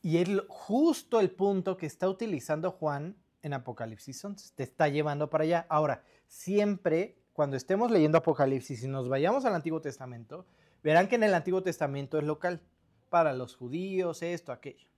[0.00, 4.54] Y es justo el punto que está utilizando Juan en Apocalipsis 11.
[4.54, 5.66] Te está llevando para allá.
[5.68, 10.46] Ahora, siempre cuando estemos leyendo Apocalipsis y nos vayamos al Antiguo Testamento,
[10.82, 12.60] verán que en el Antiguo Testamento es local.
[13.08, 14.88] Para los judíos, esto, aquello.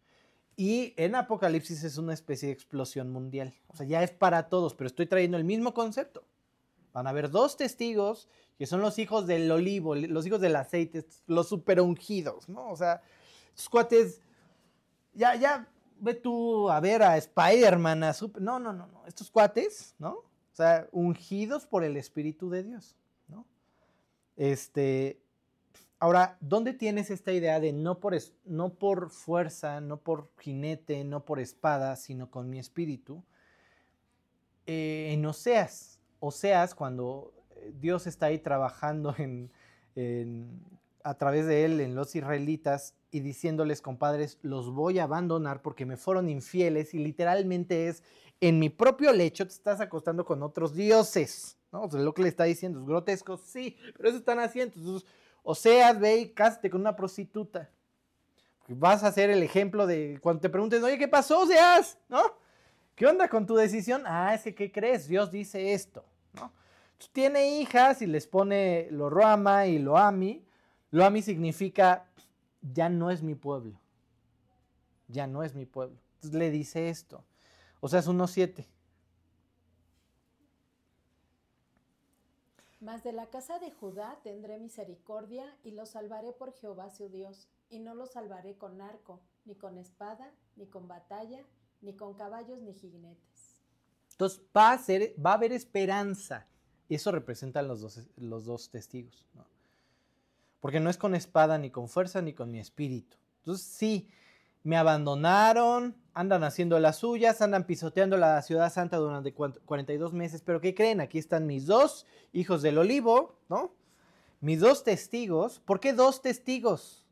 [0.57, 3.55] Y en Apocalipsis es una especie de explosión mundial.
[3.69, 6.25] O sea, ya es para todos, pero estoy trayendo el mismo concepto.
[6.93, 11.05] Van a haber dos testigos que son los hijos del olivo, los hijos del aceite,
[11.27, 12.71] los super ungidos, ¿no?
[12.71, 13.03] O sea,
[13.49, 14.21] estos cuates,
[15.12, 19.31] ya, ya, ve tú a ver a Spider-Man, a super, no, no, no, no, estos
[19.31, 20.12] cuates, ¿no?
[20.12, 22.95] O sea, ungidos por el Espíritu de Dios,
[23.27, 23.45] ¿no?
[24.37, 25.21] Este,
[26.00, 31.24] ahora, ¿dónde tienes esta idea de no por, no por fuerza, no por jinete, no
[31.24, 33.24] por espada, sino con mi espíritu?
[34.66, 39.50] Eh, en Oseas, Oseas, cuando eh, Dios está ahí trabajando en-
[41.02, 45.85] a través de él en los israelitas y diciéndoles, compadres, los voy a abandonar porque
[45.87, 48.02] me fueron infieles y literalmente es,
[48.40, 51.83] en mi propio lecho te estás acostando con otros dioses, ¿no?
[51.83, 54.74] O sea, lo que le está diciendo es grotesco, sí, pero eso están haciendo.
[54.78, 55.09] Entonces,
[55.44, 57.70] Oseas, ve y cásate con una prostituta.
[58.66, 61.98] Vas a ser el ejemplo de cuando te preguntes, oye, ¿qué pasó, Oseas?
[62.09, 62.22] ¿No?
[62.94, 64.04] ¿Qué onda con tu decisión?
[64.07, 65.06] Ah, es que, ¿qué crees?
[65.06, 66.50] Dios dice esto, ¿no?
[66.92, 70.42] Entonces, tiene hijas y les pone lo Roama y lo Ami.
[70.90, 72.06] Lo Ami significa,
[72.62, 73.79] ya no es mi pueblo.
[75.08, 75.98] Ya no es mi pueblo.
[76.14, 77.23] Entonces le dice esto.
[77.81, 78.64] O sea, es 1.7.
[82.85, 87.48] Mas de la casa de Judá tendré misericordia y los salvaré por Jehová su Dios,
[87.70, 91.42] y no los salvaré con arco, ni con espada, ni con batalla,
[91.80, 93.62] ni con caballos, ni jinetes.
[94.10, 94.80] Entonces va a,
[95.24, 96.46] va a haber esperanza.
[96.90, 99.24] Eso representan los dos, testigos.
[100.60, 103.16] Porque no es con espada, ni con fuerza, ni con mi espíritu.
[103.38, 104.10] Entonces sí,
[104.62, 110.42] me abandonaron, andan haciendo las suyas, andan pisoteando la ciudad santa durante cuan- 42 meses.
[110.42, 111.00] Pero ¿qué creen?
[111.00, 113.73] Aquí están mis dos hijos del olivo, ¿no?
[114.40, 115.60] Mis dos testigos.
[115.60, 117.04] ¿Por qué dos testigos?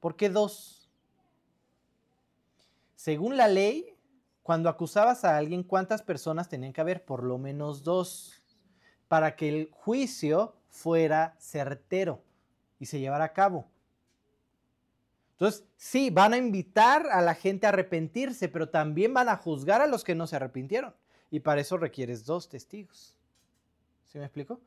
[0.00, 0.88] ¿Por qué dos?
[2.94, 3.94] Según la ley,
[4.42, 7.04] cuando acusabas a alguien, ¿cuántas personas tenían que haber?
[7.04, 8.42] Por lo menos dos,
[9.08, 12.22] para que el juicio fuera certero
[12.78, 13.66] y se llevara a cabo.
[15.38, 19.80] Entonces, sí, van a invitar a la gente a arrepentirse, pero también van a juzgar
[19.80, 20.92] a los que no se arrepintieron.
[21.30, 23.16] Y para eso requieres dos testigos.
[24.06, 24.60] ¿Sí me explico?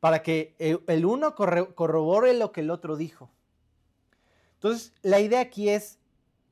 [0.00, 3.30] Para que el, uno corrobore lo que el otro dijo.
[4.56, 5.98] Entonces, la idea aquí es,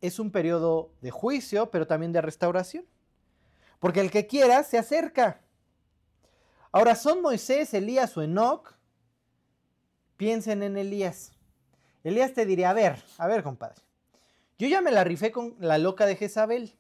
[0.00, 2.86] es un periodo de juicio, pero también de restauración.
[3.78, 5.42] Porque el que quiera se acerca.
[6.72, 8.74] Ahora, ¿son Moisés, Elías o Enoch?
[10.16, 11.35] Piensen en Elías.
[12.06, 13.82] Elías te diría, a ver, a ver, compadre.
[14.58, 16.72] Yo ya me la rifé con la loca de Jezabel.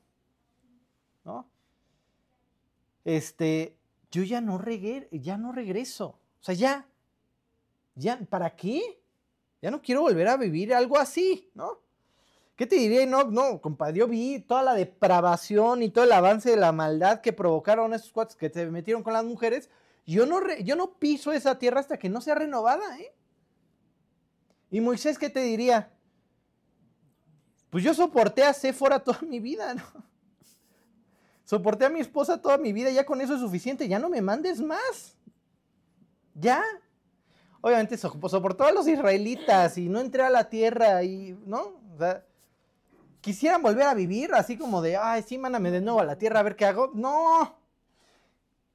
[1.24, 1.50] ¿No?
[3.04, 3.76] Este,
[4.12, 4.62] yo ya no,
[5.10, 6.20] ya no regreso.
[6.40, 6.86] O sea, ya,
[7.96, 9.00] ya, ¿para qué?
[9.60, 11.80] Ya no quiero volver a vivir algo así, ¿no?
[12.54, 13.04] ¿Qué te diría?
[13.04, 17.20] No, no, compadre, yo vi toda la depravación y todo el avance de la maldad
[17.20, 19.70] que provocaron esos cuates que se metieron con las mujeres.
[20.06, 23.12] Yo no, yo no piso esa tierra hasta que no sea renovada, ¿eh?
[24.76, 25.90] ¿Y Moisés qué te diría?
[27.70, 29.82] Pues yo soporté a Séfora toda mi vida, ¿no?
[31.46, 34.20] Soporté a mi esposa toda mi vida, ya con eso es suficiente, ya no me
[34.20, 35.16] mandes más.
[36.34, 36.62] Ya.
[37.62, 41.80] Obviamente soportó a los israelitas y no entré a la tierra y, ¿no?
[41.94, 42.26] O sea,
[43.22, 46.40] quisieran volver a vivir así como de, ay, sí, mándame de nuevo a la tierra
[46.40, 46.90] a ver qué hago.
[46.92, 47.58] No.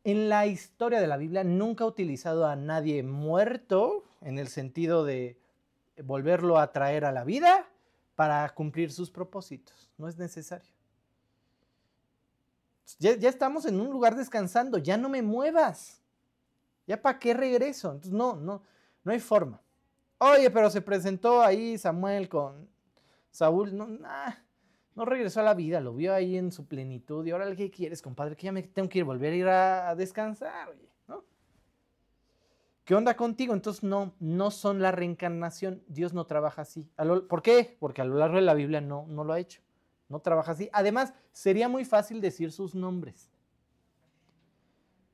[0.03, 5.05] En la historia de la Biblia nunca ha utilizado a nadie muerto en el sentido
[5.05, 5.39] de
[6.03, 7.67] volverlo a traer a la vida
[8.15, 9.89] para cumplir sus propósitos.
[9.97, 10.71] No es necesario.
[12.99, 16.01] Ya, estamos en un lugar descansando, ya no me muevas.
[16.87, 17.89] ¿Ya para qué regreso?
[17.89, 18.61] Entonces, no, no,
[19.03, 19.61] no hay forma.
[20.17, 22.67] Oye, pero se presentó ahí Samuel con
[23.31, 23.75] Saúl.
[23.75, 23.87] No,
[24.95, 27.25] no regresó a la vida, lo vio ahí en su plenitud.
[27.25, 28.35] Y ahora, ¿qué quieres, compadre?
[28.35, 30.90] Que ya me tengo que ir, volver a ir a, descansar, oye.
[32.91, 33.53] ¿Qué onda contigo?
[33.53, 35.81] Entonces no, no son la reencarnación.
[35.87, 36.89] Dios no trabaja así.
[37.29, 37.77] ¿Por qué?
[37.79, 39.61] Porque a lo largo de la Biblia no, no lo ha hecho.
[40.09, 40.69] No trabaja así.
[40.73, 43.31] Además, sería muy fácil decir sus nombres.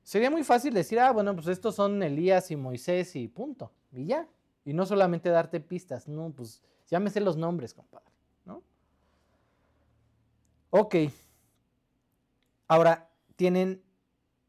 [0.01, 3.71] Sería muy fácil decir, ah, bueno, pues estos son Elías y Moisés y punto.
[3.91, 4.27] Y ya.
[4.65, 6.07] Y no solamente darte pistas.
[6.07, 8.11] No, pues llámese los nombres, compadre.
[8.43, 8.63] ¿No?
[10.71, 10.95] Ok.
[12.67, 13.83] Ahora, tienen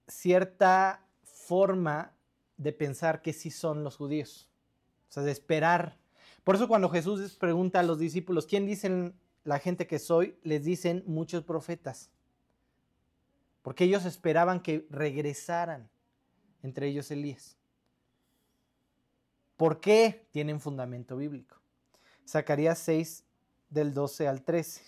[0.07, 2.15] cierta forma
[2.59, 4.49] de pensar que sí son los judíos.
[5.09, 5.97] O sea, de esperar.
[6.45, 10.37] Por eso cuando Jesús pregunta a los discípulos, ¿quién dicen la gente que soy?
[10.43, 12.11] Les dicen muchos profetas.
[13.63, 15.89] Porque ellos esperaban que regresaran,
[16.63, 17.57] entre ellos Elías.
[19.57, 20.27] ¿Por qué?
[20.31, 21.57] Tienen fundamento bíblico.
[22.27, 23.25] Zacarías 6
[23.71, 24.83] del 12 al 13.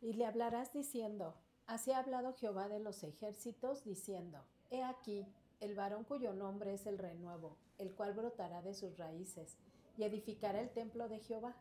[0.00, 1.34] Y le hablarás diciendo,
[1.66, 5.26] así ha hablado Jehová de los ejércitos, diciendo, He aquí,
[5.60, 9.56] el varón cuyo nombre es el renuevo, el cual brotará de sus raíces,
[9.96, 11.56] y edificará el templo de Jehová.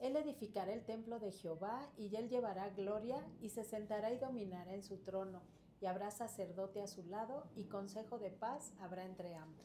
[0.00, 4.74] Él edificará el templo de Jehová, y él llevará gloria, y se sentará y dominará
[4.74, 5.40] en su trono,
[5.80, 9.64] y habrá sacerdote a su lado, y consejo de paz habrá entre ambos.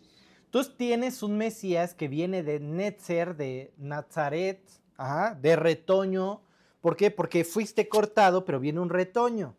[0.52, 4.62] Tú tienes un Mesías que viene de Netzer, de Nazaret,
[5.42, 6.44] de retoño.
[6.80, 7.10] ¿Por qué?
[7.10, 9.56] Porque fuiste cortado, pero viene un retoño.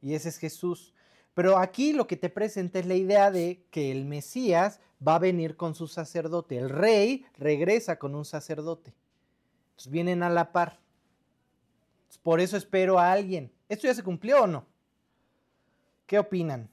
[0.00, 0.93] Y ese es Jesús.
[1.34, 5.18] Pero aquí lo que te presenta es la idea de que el Mesías va a
[5.18, 6.56] venir con su sacerdote.
[6.56, 8.94] El rey regresa con un sacerdote.
[9.70, 10.78] Entonces vienen a la par.
[12.22, 13.52] por eso espero a alguien.
[13.68, 14.66] ¿Esto ya se cumplió o no?
[16.06, 16.70] ¿Qué opinan?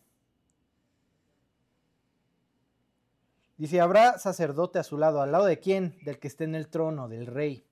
[3.58, 5.22] Dice, habrá sacerdote a su lado.
[5.22, 5.98] ¿Al lado de quién?
[6.04, 7.66] Del que esté en el trono, del rey.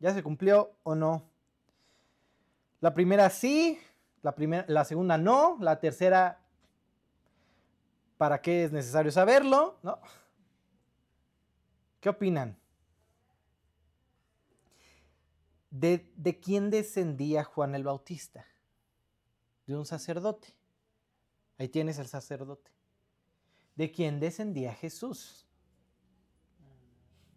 [0.00, 1.28] ¿Ya se cumplió o no?
[2.80, 3.78] La primera sí,
[4.22, 6.40] la, primera, la segunda no, la tercera,
[8.16, 9.78] ¿para qué es necesario saberlo?
[9.82, 9.98] ¿No?
[12.00, 12.58] ¿Qué opinan?
[15.70, 18.46] ¿De, ¿De quién descendía Juan el Bautista?
[19.66, 20.54] De un sacerdote.
[21.58, 22.70] Ahí tienes el sacerdote.
[23.74, 25.46] ¿De quién descendía Jesús?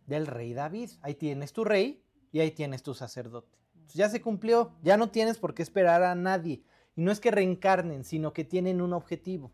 [0.06, 0.92] Del rey David.
[1.02, 3.58] Ahí tienes tu rey y ahí tienes tu sacerdote.
[3.94, 6.64] ya se cumplió, ya no tienes por qué esperar a nadie.
[6.96, 9.52] Y no es que reencarnen, sino que tienen un objetivo.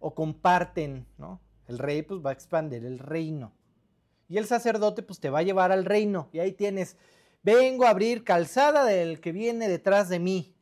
[0.00, 1.40] O comparten, ¿no?
[1.66, 3.52] El rey pues va a expandir el reino.
[4.28, 6.28] Y el sacerdote pues te va a llevar al reino.
[6.32, 6.96] Y ahí tienes,
[7.42, 10.54] vengo a abrir calzada del que viene detrás de mí.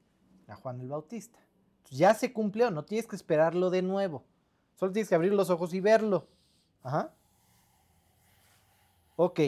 [0.46, 1.38] A Juan el Bautista.
[1.90, 4.24] ya se cumplió, no tienes que esperarlo de nuevo.
[4.76, 6.26] Solo tienes que abrir los ojos y verlo.
[6.82, 7.12] Ajá.
[9.16, 9.40] Ok.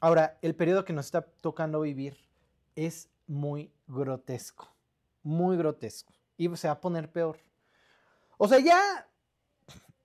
[0.00, 2.16] Ahora, el periodo que nos está tocando vivir
[2.76, 4.73] es muy grotesco,
[5.24, 6.12] muy grotesco.
[6.36, 7.38] Y se va a poner peor.
[8.38, 9.08] O sea, ya,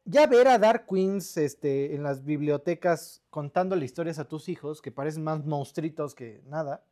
[0.06, 4.92] ya ver a Dark Queens este, en las bibliotecas contándole historias a tus hijos, que
[4.92, 6.84] parecen más monstruitos que nada,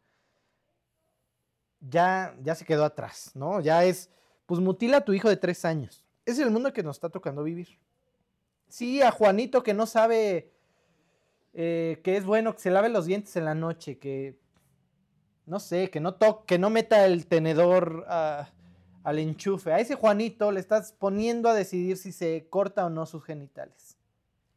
[1.80, 3.62] ya, ya se quedó atrás, ¿no?
[3.62, 4.10] Ya es,
[4.46, 6.04] pues mutila a tu hijo de tres años.
[6.26, 7.80] Es el mundo que nos está tocando vivir.
[8.68, 10.52] Sí, a Juanito que no sabe
[11.54, 14.38] eh, que es bueno que se lave los dientes en la noche, que
[15.48, 19.72] no sé, que no toque, que no meta el tenedor al enchufe.
[19.72, 23.98] A ese Juanito le estás poniendo a decidir si se corta o no sus genitales.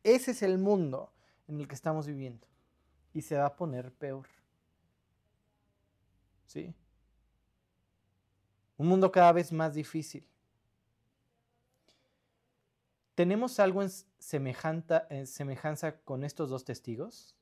[0.02, 1.12] Ese es el mundo
[1.46, 2.46] en el que estamos viviendo.
[3.14, 4.26] Y se va a poner peor.
[6.46, 6.74] ¿Sí?
[8.76, 10.26] Un mundo cada vez más difícil.
[13.14, 13.90] ¿Tenemos algo en,
[15.10, 17.36] en semejanza con estos dos testigos?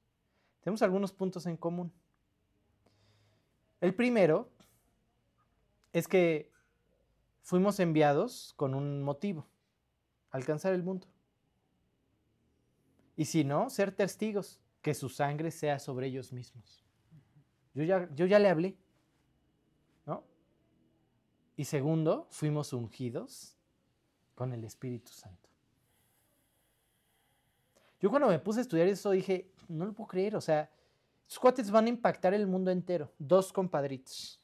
[0.61, 1.91] Tenemos algunos puntos en común.
[3.81, 4.51] El primero
[5.93, 6.51] es que
[7.43, 9.47] fuimos enviados con un motivo,
[10.31, 11.07] alcanzar el mundo.
[13.17, 16.85] Y si no, ser testigos, que su sangre sea sobre ellos mismos.
[17.75, 18.77] Yo ya, yo ya le hablé.
[20.07, 20.25] ¿No?
[21.57, 23.57] Y segundo, fuimos ungidos
[24.35, 25.49] con el Espíritu Santo.
[28.01, 30.71] Yo cuando me puse a estudiar eso dije, no lo puedo creer, o sea,
[31.29, 34.41] estos cuates van a impactar el mundo entero, dos compadritos.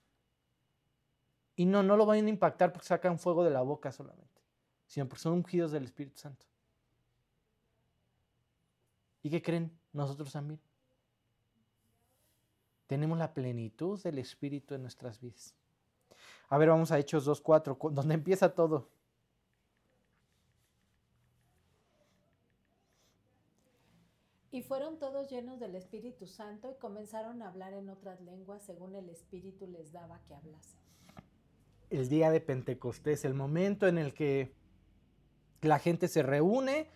[1.56, 4.42] Y no, no lo van a impactar porque sacan fuego de la boca solamente,
[4.86, 6.44] sino porque son ungidos del Espíritu Santo.
[9.22, 9.72] ¿Y qué creen?
[9.94, 10.60] Nosotros también.
[12.86, 15.54] Tenemos la plenitud del Espíritu en nuestras vidas.
[16.50, 18.90] A ver, vamos a Hechos 2.4, donde empieza todo.
[24.54, 28.94] Y fueron todos llenos del Espíritu Santo y comenzaron a hablar en otras lenguas según
[28.94, 30.78] el Espíritu les daba que hablasen.
[31.90, 34.52] El día de Pentecostés, el momento en el que
[35.60, 36.88] la gente se reúne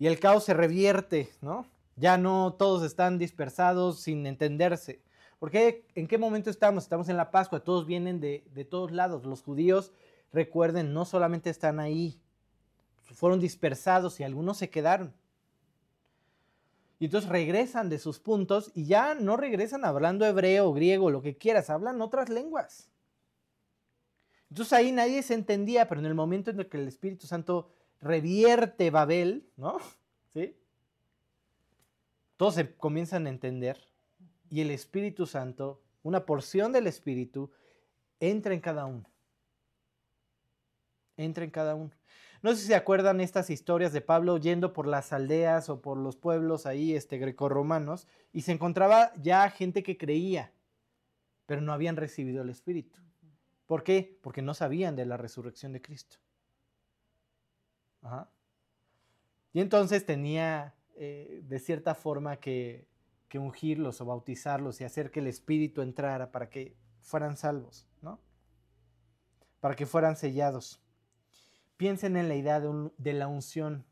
[0.00, 1.64] y el caos se revierte, ¿no?
[1.94, 5.00] Ya no todos están dispersados sin entenderse.
[5.38, 6.82] Porque ¿en qué momento estamos?
[6.82, 9.24] Estamos en la Pascua, todos vienen de, de todos lados.
[9.24, 9.92] Los judíos,
[10.32, 12.20] recuerden, no solamente están ahí,
[13.14, 15.14] fueron dispersados y algunos se quedaron.
[17.00, 21.36] Y entonces regresan de sus puntos y ya no regresan hablando hebreo, griego, lo que
[21.36, 22.90] quieras, hablan otras lenguas.
[24.50, 27.70] Entonces ahí nadie se entendía, pero en el momento en el que el Espíritu Santo
[28.02, 29.78] revierte Babel, ¿no?
[30.34, 30.54] ¿Sí?
[32.36, 33.78] Todos se comienzan a entender
[34.50, 37.50] y el Espíritu Santo, una porción del Espíritu,
[38.18, 39.08] entra en cada uno.
[41.16, 41.92] Entra en cada uno.
[42.42, 45.98] No sé si se acuerdan estas historias de Pablo yendo por las aldeas o por
[45.98, 50.52] los pueblos ahí este, grecorromanos y se encontraba ya gente que creía,
[51.44, 52.98] pero no habían recibido el Espíritu.
[53.66, 54.18] ¿Por qué?
[54.22, 56.16] Porque no sabían de la resurrección de Cristo.
[59.52, 62.88] Y entonces tenía eh, de cierta forma que,
[63.28, 68.18] que ungirlos o bautizarlos y hacer que el Espíritu entrara para que fueran salvos, ¿no?
[69.60, 70.80] Para que fueran sellados.
[71.80, 73.86] Piensen en la idea de, la unción.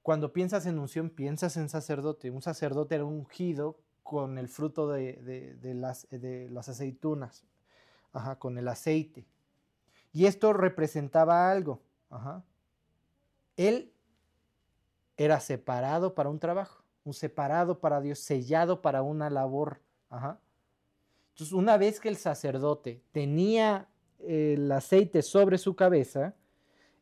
[0.00, 2.30] Cuando piensas en unción, piensas en sacerdote.
[2.30, 6.06] Un sacerdote era ungido con el fruto de, las,
[6.68, 7.44] aceitunas,
[8.38, 9.26] con el aceite.
[10.12, 11.82] Y esto representaba algo.
[13.56, 13.92] Él
[15.16, 19.80] era separado para un trabajo, un separado para Dios, sellado para una labor.
[20.12, 23.88] Entonces, una vez que el sacerdote tenía
[24.20, 26.36] el aceite sobre su cabeza,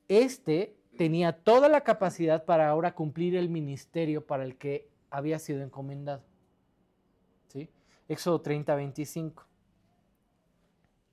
[0.09, 5.63] este tenía toda la capacidad para ahora cumplir el ministerio para el que había sido
[5.63, 6.23] encomendado.
[7.49, 7.71] ¿Sí?
[8.09, 9.47] Éxodo 30, 25.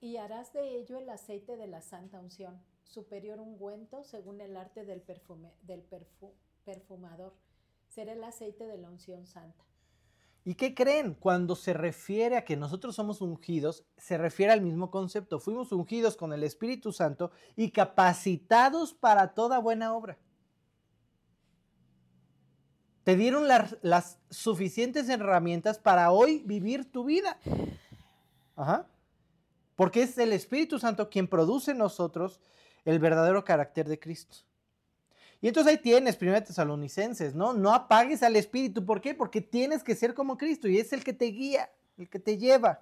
[0.01, 4.85] Y harás de ello el aceite de la santa unción, superior ungüento según el arte
[4.85, 5.83] del, perfume, del
[6.63, 7.33] perfumador.
[7.89, 9.63] Será el aceite de la unción santa.
[10.47, 11.15] ¿Y qué creen?
[11.15, 15.39] Cuando se refiere a que nosotros somos ungidos, se refiere al mismo concepto.
[15.39, 20.19] Fuimos ungidos con el Espíritu Santo y capacitados para toda buena obra.
[23.03, 27.39] Te dieron las, suficientes herramientas para hoy vivir tu vida.
[28.55, 28.87] Ajá.
[29.75, 32.39] Porque es el Espíritu Santo quien produce en nosotros
[32.83, 34.37] el verdadero carácter de Cristo.
[35.45, 37.53] Y entonces ahí tienes, primero tesalonicenses, ¿no?
[37.53, 38.83] No apagues al Espíritu.
[38.83, 39.13] ¿Por qué?
[39.13, 41.69] Porque tienes que ser como Cristo y es el que te guía,
[41.99, 42.81] el que te lleva.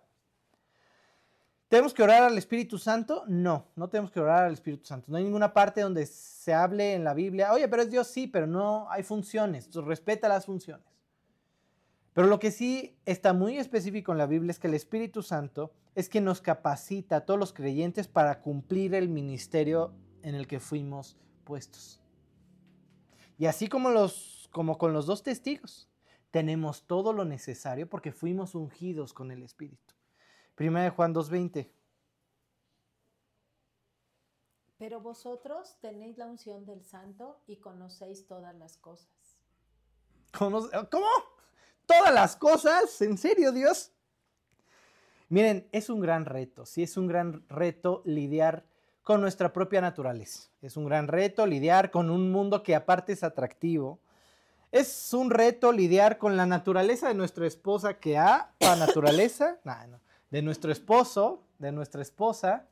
[1.68, 3.26] ¿Tenemos que orar al Espíritu Santo?
[3.28, 5.08] No, no tenemos que orar al Espíritu Santo.
[5.12, 8.28] No hay ninguna parte donde se hable en la Biblia, oye, pero es Dios sí,
[8.28, 9.70] pero no hay funciones.
[9.76, 10.88] Respeta las funciones.
[12.14, 15.74] Pero lo que sí está muy específico en la Biblia es que el Espíritu Santo
[15.96, 19.92] es quien nos capacita a todos los creyentes para cumplir el ministerio
[20.22, 22.00] en el que fuimos puestos.
[23.38, 25.90] Y así como, los, como con los dos testigos,
[26.32, 29.94] tenemos todo lo necesario porque fuimos ungidos con el Espíritu.
[30.56, 31.70] Primera de Juan 2.20.
[34.78, 39.08] Pero vosotros tenéis la unción del santo y conocéis todas las cosas.
[40.38, 40.68] ¿Cómo?
[41.86, 43.02] ¿Todas las cosas?
[43.02, 43.92] ¿En serio, Dios?
[45.30, 48.66] Miren, es un gran reto, sí, es un gran reto lidiar
[49.04, 50.50] con nuestra propia naturaleza.
[50.62, 54.00] Es un gran reto lidiar con un mundo que aparte es atractivo.
[54.72, 60.00] Es un reto lidiar con la naturaleza de nuestra esposa que ha, la naturaleza, no,
[60.32, 62.66] de nuestro esposo, de nuestra esposa.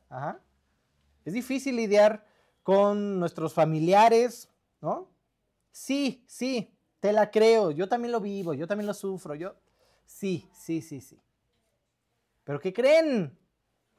[1.24, 2.26] Es difícil lidiar
[2.62, 4.48] con nuestros familiares,
[4.80, 5.08] ¿no?
[5.70, 9.54] Sí, sí, te la creo, yo también lo vivo, yo también lo sufro, yo...
[10.04, 11.18] Sí, sí, sí, sí.
[12.44, 13.36] Pero ¿qué creen?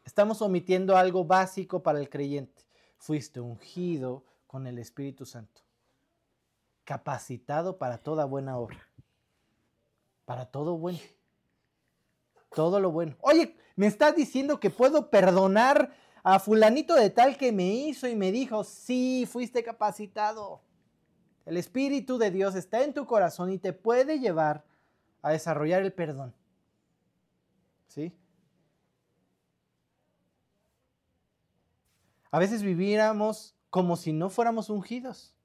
[0.03, 2.63] Estamos omitiendo algo básico para el creyente.
[2.97, 5.61] Fuiste ungido con el Espíritu Santo,
[6.83, 8.87] capacitado para toda buena obra,
[10.25, 10.99] para todo bueno,
[12.53, 13.15] todo lo bueno.
[13.21, 15.93] Oye, me estás diciendo que puedo perdonar
[16.23, 20.61] a fulanito de tal que me hizo y me dijo, sí, fuiste capacitado.
[21.45, 24.63] El Espíritu de Dios está en tu corazón y te puede llevar
[25.21, 26.33] a desarrollar el perdón.
[27.87, 28.13] ¿Sí?
[32.34, 35.36] A veces viviéramos como si no fuéramos ungidos,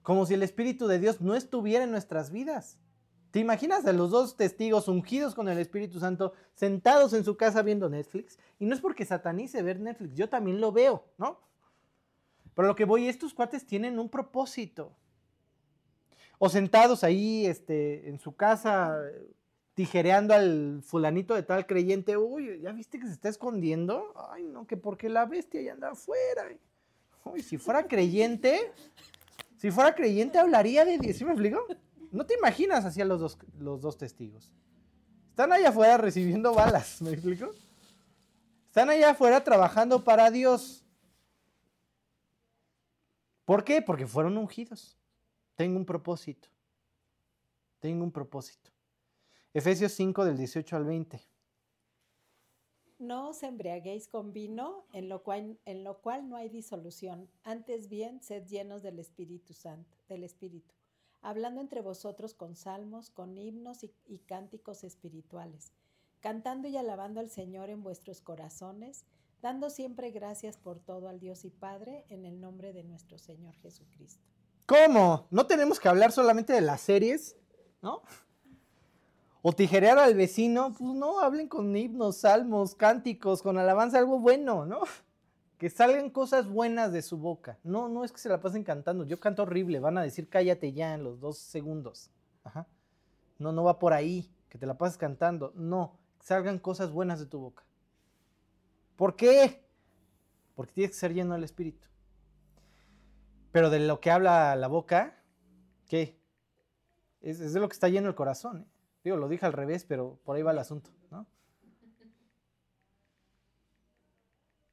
[0.00, 2.78] como si el Espíritu de Dios no estuviera en nuestras vidas.
[3.30, 7.60] ¿Te imaginas a los dos testigos ungidos con el Espíritu Santo sentados en su casa
[7.60, 8.38] viendo Netflix?
[8.58, 11.40] Y no es porque satanice ver Netflix, yo también lo veo, ¿no?
[12.54, 14.96] Pero lo que voy, estos cuates tienen un propósito.
[16.38, 18.98] O sentados ahí este, en su casa
[19.76, 24.10] tijereando al fulanito de tal creyente, uy, ¿ya viste que se está escondiendo?
[24.30, 26.48] Ay, no, que porque la bestia ya anda afuera.
[27.24, 28.72] Uy, si fuera creyente,
[29.58, 31.66] si fuera creyente hablaría de Dios, ¿sí me explico?
[32.10, 34.50] No te imaginas así a los dos, los dos testigos.
[35.28, 37.50] Están allá afuera recibiendo balas, ¿me explico?
[38.68, 40.86] Están allá afuera trabajando para Dios.
[43.44, 43.82] ¿Por qué?
[43.82, 44.96] Porque fueron ungidos.
[45.54, 46.48] Tengo un propósito.
[47.78, 48.70] Tengo un propósito.
[49.56, 51.18] Efesios 5 del 18 al 20.
[52.98, 57.30] No os embriaguéis con vino, en lo, cual, en lo cual no hay disolución.
[57.42, 60.74] Antes bien, sed llenos del Espíritu Santo, del Espíritu,
[61.22, 65.72] hablando entre vosotros con salmos, con himnos y, y cánticos espirituales,
[66.20, 69.06] cantando y alabando al Señor en vuestros corazones,
[69.40, 73.54] dando siempre gracias por todo al Dios y Padre en el nombre de nuestro Señor
[73.54, 74.22] Jesucristo.
[74.66, 75.28] ¿Cómo?
[75.30, 77.38] ¿No tenemos que hablar solamente de las series?
[77.80, 78.02] ¿No?
[79.48, 84.66] O tijerear al vecino, pues no, hablen con himnos, salmos, cánticos, con alabanza, algo bueno,
[84.66, 84.80] ¿no?
[85.56, 87.56] Que salgan cosas buenas de su boca.
[87.62, 89.04] No, no es que se la pasen cantando.
[89.04, 92.10] Yo canto horrible, van a decir cállate ya en los dos segundos.
[92.42, 92.66] Ajá.
[93.38, 95.52] No, no va por ahí, que te la pases cantando.
[95.54, 97.64] No, salgan cosas buenas de tu boca.
[98.96, 99.64] ¿Por qué?
[100.56, 101.86] Porque tienes que ser lleno del Espíritu.
[103.52, 105.22] Pero de lo que habla la boca,
[105.86, 106.20] ¿qué?
[107.20, 108.62] Es, es de lo que está lleno el corazón.
[108.62, 108.75] ¿eh?
[109.06, 111.28] Digo, lo dije al revés, pero por ahí va el asunto, ¿no?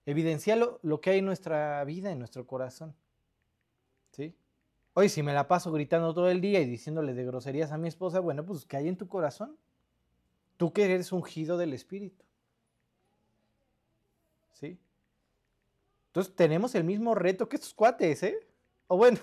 [0.08, 2.96] Evidencia lo, que hay en nuestra vida, en nuestro corazón.
[4.10, 4.36] ¿Sí?
[4.96, 7.88] Hoy si me la paso gritando todo el día y diciéndole de groserías a mi
[7.88, 9.56] esposa, bueno, pues ¿qué hay en tu corazón?
[10.58, 12.26] Tú que eres ungido del Espíritu.
[14.54, 14.80] ¿Sí?
[16.08, 18.40] Entonces tenemos el mismo reto que estos cuates, ¿eh?
[18.88, 19.20] O bueno,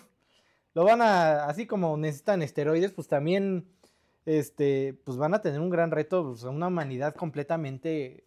[0.72, 3.66] lo van a, así como necesitan esteroides, pues también
[4.26, 8.26] este, pues van a tener un gran reto, una humanidad completamente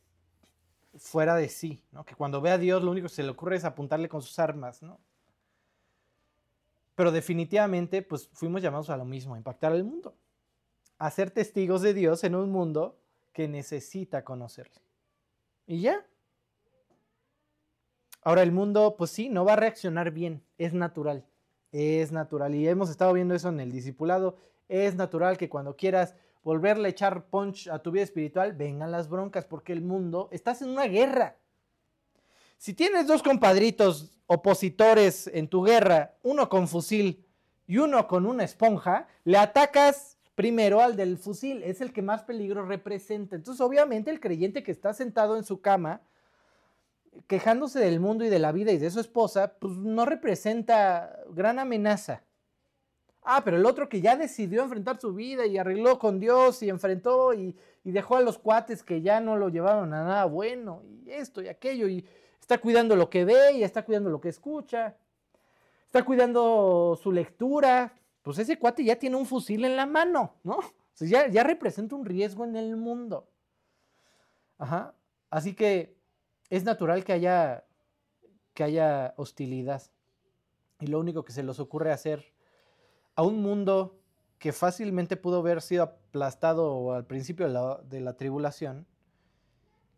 [0.96, 2.06] fuera de sí, ¿no?
[2.06, 4.38] Que cuando ve a Dios lo único que se le ocurre es apuntarle con sus
[4.39, 5.00] armas, ¿no?
[6.96, 10.16] Pero definitivamente, pues fuimos llamados a lo mismo, a impactar al mundo,
[11.00, 13.00] a ser testigos de Dios en un mundo
[13.32, 14.82] que necesita conocerle.
[15.66, 16.06] Y ya.
[18.22, 21.26] Ahora el mundo, pues sí, no va a reaccionar bien, es natural,
[21.72, 22.56] es natural.
[22.56, 24.38] Y hemos estado viendo eso en el discipulado
[24.68, 29.09] es natural que cuando quieras volverle a echar punch a tu vida espiritual, vengan las
[29.09, 31.38] broncas, porque el mundo, estás en una guerra.
[32.57, 37.26] Si tienes dos compadritos opositores en tu guerra, uno con fusil
[37.68, 42.24] y uno con una esponja, le atacas primero al del fusil, es el que más
[42.24, 43.36] peligro representa.
[43.36, 46.01] Entonces, obviamente, el creyente que está sentado en su cama,
[47.28, 51.59] quejándose del mundo y de la vida y de su esposa, pues no representa gran
[51.59, 52.24] amenaza.
[53.24, 56.69] Ah, pero el otro que ya decidió enfrentar su vida y arregló con Dios y
[56.69, 60.84] enfrentó y, y dejó a los cuates que ya no lo llevaron a nada bueno
[60.84, 62.05] y esto y aquello y
[62.39, 64.97] está cuidando lo que ve y está cuidando lo que escucha,
[65.86, 70.57] está cuidando su lectura, pues ese cuate ya tiene un fusil en la mano, ¿no?
[70.57, 73.30] O sea, ya, ya representa un riesgo en el mundo.
[74.57, 74.93] Ajá.
[75.30, 75.95] Así que
[76.49, 77.63] es natural que haya,
[78.53, 79.82] que haya hostilidad.
[80.80, 82.33] Y lo único que se les ocurre hacer
[83.16, 83.99] a un mundo
[84.39, 88.86] que fácilmente pudo haber sido aplastado al principio de la, tribulación,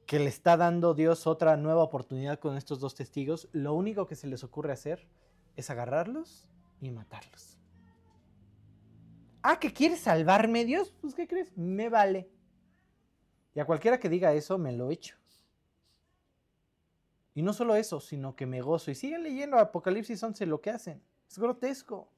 [0.05, 4.16] que le está dando Dios otra nueva oportunidad con estos dos testigos, lo único que
[4.16, 5.07] se les ocurre hacer
[5.55, 6.47] es agarrarlos
[6.80, 7.57] y matarlos.
[9.41, 11.55] Ah, que quieres salvarme, Dios, pues ¿qué crees?
[11.57, 12.30] Me vale.
[13.55, 15.16] Y a cualquiera que diga eso, me lo echo.
[17.34, 18.91] Y no solo eso, sino que me gozo.
[18.91, 21.01] Y siguen leyendo Apocalipsis 11 lo que hacen.
[21.30, 22.09] Es grotesco.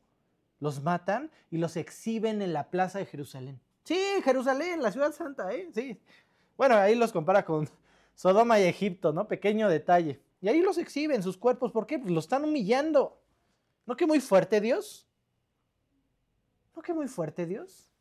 [0.59, 3.59] Los matan y los exhiben en la plaza de Jerusalén.
[3.83, 5.69] Sí, Jerusalén, la ciudad santa, ¿eh?
[5.73, 5.99] Sí.
[6.57, 7.69] Bueno, ahí los compara con
[8.15, 9.27] Sodoma y Egipto, ¿no?
[9.27, 10.19] Pequeño detalle.
[10.41, 11.71] Y ahí los exhiben sus cuerpos.
[11.71, 11.99] ¿Por qué?
[11.99, 13.21] Pues lo están humillando.
[13.85, 15.07] ¿No que muy fuerte Dios?
[16.75, 17.91] ¿No que muy fuerte Dios?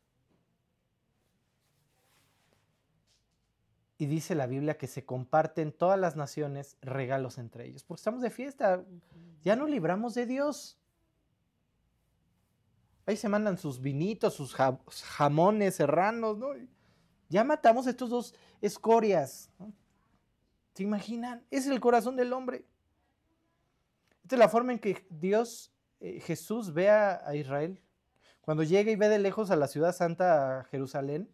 [3.97, 7.83] Y dice la Biblia que se comparten todas las naciones regalos entre ellos.
[7.83, 8.83] Porque estamos de fiesta.
[9.43, 10.76] Ya nos libramos de Dios.
[13.07, 16.49] Ahí se mandan sus vinitos, sus jamones serranos, ¿no?
[17.29, 19.49] Ya matamos a estos dos escorias.
[19.57, 19.71] ¿no?
[20.73, 21.41] ¿Se imaginan?
[21.49, 22.65] Es el corazón del hombre.
[24.23, 27.81] Esta es la forma en que Dios, eh, Jesús, ve a, Israel.
[28.41, 31.29] Cuando llega y ve de lejos a la ciudad santa, Jerusalén,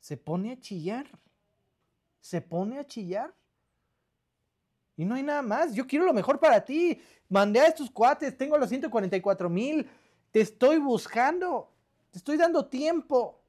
[0.00, 1.06] se pone a chillar.
[2.20, 3.34] Se pone a chillar.
[4.96, 5.74] Y no hay nada más.
[5.74, 7.00] Yo quiero lo mejor para ti.
[7.30, 9.88] Mandé a estos cuates, tengo los 144 mil.
[10.34, 11.70] Te estoy buscando.
[12.10, 13.40] Te estoy dando tiempo.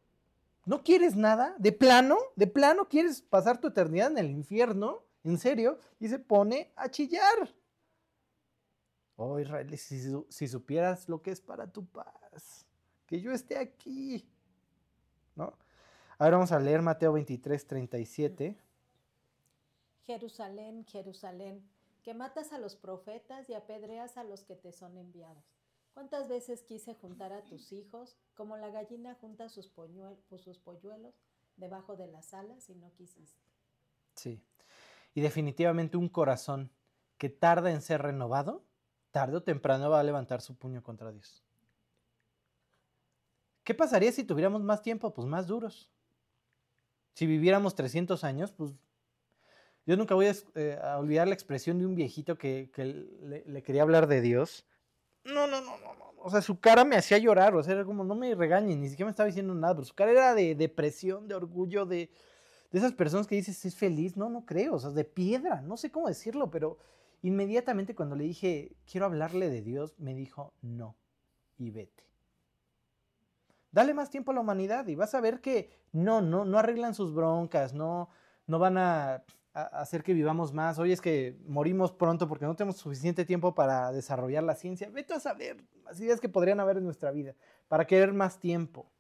[0.66, 1.56] ¿No quieres nada?
[1.58, 2.16] ¿De plano?
[2.36, 5.02] ¿De plano quieres pasar tu eternidad en el infierno?
[5.24, 5.80] ¿En serio?
[6.00, 7.52] Y se pone a chillar.
[9.16, 12.68] Oh, Israel, si, supieras lo que es para tu paz,
[13.08, 14.24] que yo esté aquí.
[15.34, 15.58] ¿No?
[16.20, 18.56] Ahora vamos a leer Mateo 23, 37.
[20.04, 21.68] Jerusalén, Jerusalén,
[22.04, 25.55] que matas a los profetas y apedreas a los que te son enviados.
[25.96, 30.60] ¿Cuántas veces quise juntar a tus hijos como la gallina junta sus, poñuel, pues, sus
[30.60, 31.16] polluelos
[31.56, 33.40] debajo de las alas y no quisiste?
[34.14, 34.44] Sí.
[35.14, 36.70] Y definitivamente un corazón
[37.18, 38.66] que tarda en ser renovado,
[39.12, 41.46] tarde o temprano va a levantar su puño contra Dios.
[43.64, 45.14] ¿Qué pasaría si tuviéramos más tiempo?
[45.14, 45.90] Pues más duros.
[47.14, 48.74] Si viviéramos 300 años, pues
[49.86, 53.64] yo nunca voy a, eh, a olvidar la expresión de un viejito que, que le,
[53.64, 54.66] quería hablar de Dios.
[55.26, 56.06] No, no, no, no, no.
[56.20, 57.56] O sea, su cara me hacía llorar.
[57.56, 59.76] O sea, era como, no me regañen, ni siquiera me estaba diciendo nada.
[59.76, 62.10] Pero su cara era de depresión, de orgullo, de,
[62.72, 64.18] de esas personas que dices, es feliz.
[64.18, 64.76] No, no creo.
[64.76, 65.62] O sea, de piedra.
[65.62, 66.78] No sé cómo decirlo, pero
[67.22, 70.96] inmediatamente cuando le dije, quiero hablarle de Dios, me dijo, no.
[71.58, 72.04] Y vete.
[73.72, 76.96] Dale más tiempo a la humanidad y vas a ver que no, no, no arreglan
[76.96, 78.10] sus broncas, no,
[78.48, 79.24] no van a, a,
[79.56, 80.78] hacer que vivamos más.
[80.80, 84.90] Hoy es que morimos pronto porque no tenemos suficiente tiempo para desarrollar la ciencia.
[84.90, 87.36] Vete a saber las ideas que podrían haber en nuestra vida
[87.70, 88.92] para querer más tiempo.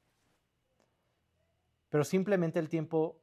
[1.89, 3.19] Pero simplemente el tiempo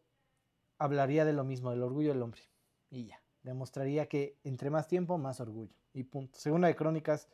[0.79, 2.43] hablaría de lo mismo, del orgullo del hombre.
[2.91, 5.73] Y ya, demostraría que entre más tiempo, más orgullo.
[5.95, 6.39] Y punto.
[6.39, 7.29] Segunda de Crónicas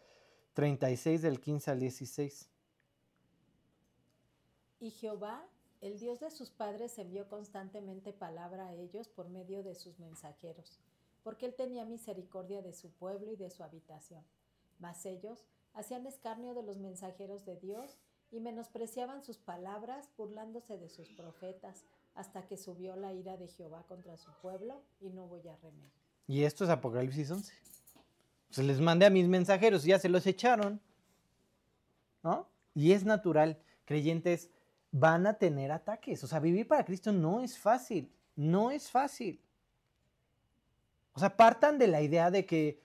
[0.54, 2.50] 36 del 15 al 16.
[4.80, 5.44] Y Jehová,
[5.80, 10.80] el Dios de sus padres, envió constantemente palabra a ellos por medio de sus mensajeros,
[11.22, 14.24] porque él tenía misericordia de su pueblo y de su habitación.
[14.78, 17.98] Mas ellos hacían escarnio de los mensajeros de Dios
[18.30, 23.84] y menospreciaban sus palabras, burlándose de sus profetas, hasta que subió la ira de Jehová
[23.86, 25.92] contra su pueblo y no hubo ya remedio.
[26.26, 27.54] Y esto es Apocalipsis 11.
[28.50, 30.80] Se les mandé a mis mensajeros y ya se los echaron.
[32.22, 32.48] ¿No?
[32.74, 34.50] Y es natural, creyentes
[34.90, 36.22] van a tener ataques.
[36.24, 38.12] O sea, vivir para Cristo no es fácil.
[38.36, 39.40] No es fácil.
[41.12, 42.80] O sea, partan de la idea de que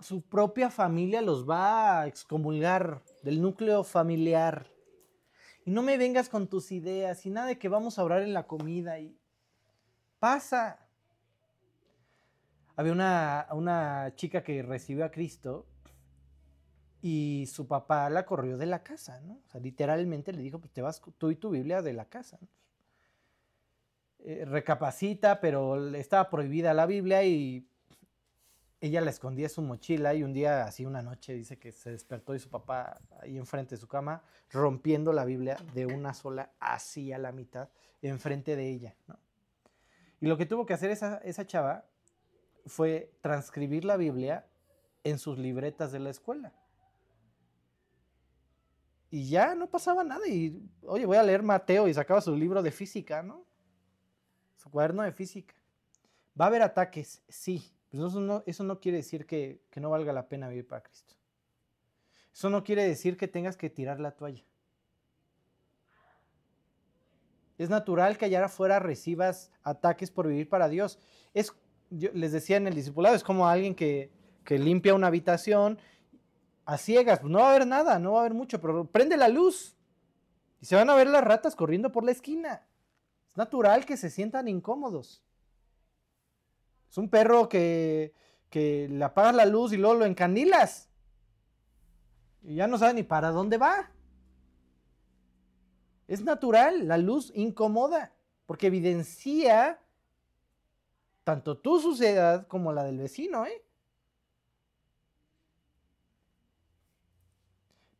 [0.00, 4.70] su propia familia los va a excomulgar del núcleo familiar.
[5.64, 8.32] Y no me vengas con tus ideas y nada de que vamos a orar en
[8.32, 9.18] la comida y
[10.18, 10.88] pasa.
[12.76, 15.66] Había una, una chica que recibió a Cristo
[17.00, 19.40] y su papá la corrió de la casa, ¿no?
[19.46, 22.38] O sea, literalmente le dijo, pues te vas tú y tu Biblia de la casa.
[24.20, 27.68] Eh, recapacita, pero estaba prohibida la Biblia y
[28.80, 31.90] ella la escondía en su mochila y un día, así una noche, dice que se
[31.90, 36.52] despertó y su papá ahí enfrente de su cama, rompiendo la Biblia de una sola,
[36.58, 37.68] así a la mitad,
[38.02, 38.96] enfrente de ella.
[39.06, 39.18] ¿no?
[40.20, 41.84] Y lo que tuvo que hacer esa, esa chava
[42.66, 44.46] fue transcribir la Biblia
[45.04, 46.52] en sus libretas de la escuela.
[49.10, 50.26] Y ya no pasaba nada.
[50.28, 53.44] Y, oye, voy a leer Mateo y sacaba su libro de física, ¿no?
[54.56, 55.54] Su cuaderno de física.
[56.38, 57.22] ¿Va a haber ataques?
[57.28, 57.72] Sí.
[57.90, 60.82] Pero eso no, eso no quiere decir que, que no valga la pena vivir para
[60.82, 61.14] Cristo.
[62.32, 64.44] Eso no quiere decir que tengas que tirar la toalla.
[67.56, 71.00] Es natural que allá afuera recibas ataques por vivir para Dios.
[71.34, 71.52] Es,
[71.90, 74.12] les decía en el discipulado, es como alguien que,
[74.44, 75.78] que limpia una habitación
[76.68, 79.16] a ciegas, pues no va a haber nada, no va a haber mucho, pero prende
[79.16, 79.74] la luz
[80.60, 82.62] y se van a ver las ratas corriendo por la esquina.
[83.26, 85.24] Es natural que se sientan incómodos.
[86.90, 88.12] Es un perro que,
[88.50, 90.90] que le apagas la luz y luego lo encandilas.
[92.42, 93.90] Y ya no sabe ni para dónde va.
[96.06, 98.12] Es natural, la luz incomoda,
[98.44, 99.80] porque evidencia
[101.24, 103.64] tanto tu suciedad como la del vecino, ¿eh?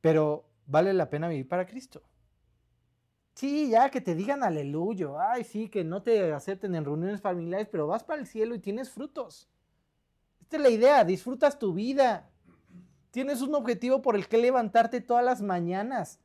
[0.08, 2.00] Pero vale la pena vivir para Cristo.
[3.34, 5.08] Sí, ya que te digan aleluya.
[5.32, 8.58] Ay, sí, que no te acepten en reuniones familiares, pero vas para el cielo y
[8.58, 9.50] tienes frutos.
[10.40, 12.30] Esta es la idea, disfrutas tu vida.
[13.10, 16.18] Tienes un objetivo por el que levantarte todas las mañanas.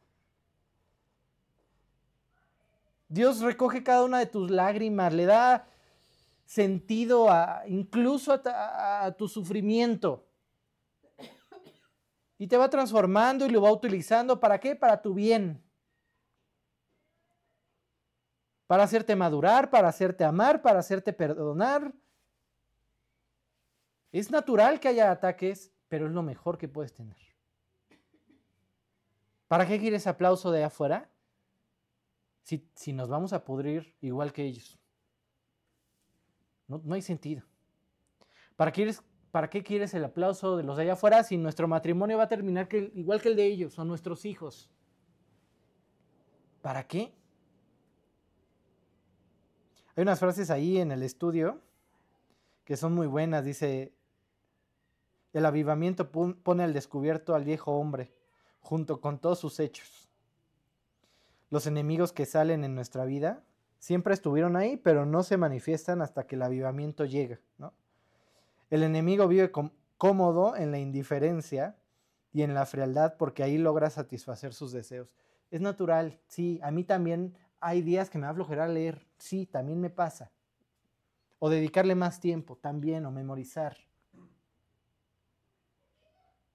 [3.10, 5.68] Dios recoge cada una de tus lágrimas, le da
[6.46, 10.26] sentido a, incluso a, a tu sufrimiento.
[12.44, 14.38] Y te va transformando y lo va utilizando.
[14.38, 14.76] ¿Para qué?
[14.76, 15.64] Para tu bien.
[18.68, 21.94] Para hacerte madurar, para hacerte amar, para hacerte perdonar.
[24.12, 27.16] Es natural que haya ataques, pero es lo mejor que puedes tener.
[29.48, 31.10] ¿Para qué quieres aplauso de afuera?
[32.41, 34.78] Si, si nos vamos a pudrir igual que ellos.
[36.68, 37.41] No, no hay sentido.
[38.58, 39.02] ¿Para qué, quieres,
[39.34, 42.28] ¿Para qué quieres el aplauso de los de allá afuera si nuestro matrimonio va a
[42.28, 44.70] terminar que, igual que el de ellos, son nuestros hijos?
[46.62, 47.12] ¿Para qué?
[49.96, 51.60] Hay unas frases ahí en el estudio
[52.64, 53.44] que son muy buenas.
[53.44, 53.92] Dice,
[55.34, 58.14] el avivamiento pone al descubierto al viejo hombre,
[58.62, 60.12] junto con todos sus hechos.
[61.50, 63.44] Los enemigos que salen en nuestra vida
[63.80, 67.40] siempre estuvieron ahí, pero no se manifiestan hasta que el avivamiento llega.
[67.58, 67.74] ¿no?
[68.70, 69.51] El enemigo vive
[69.97, 71.78] cómodo en la indiferencia
[72.32, 75.14] y en la frialdad porque ahí logra satisfacer sus deseos.
[75.51, 79.89] Es natural, sí, a mí también hay días que me va leer, sí, también me
[79.89, 80.32] pasa.
[81.39, 83.78] O dedicarle más tiempo, también, o memorizar.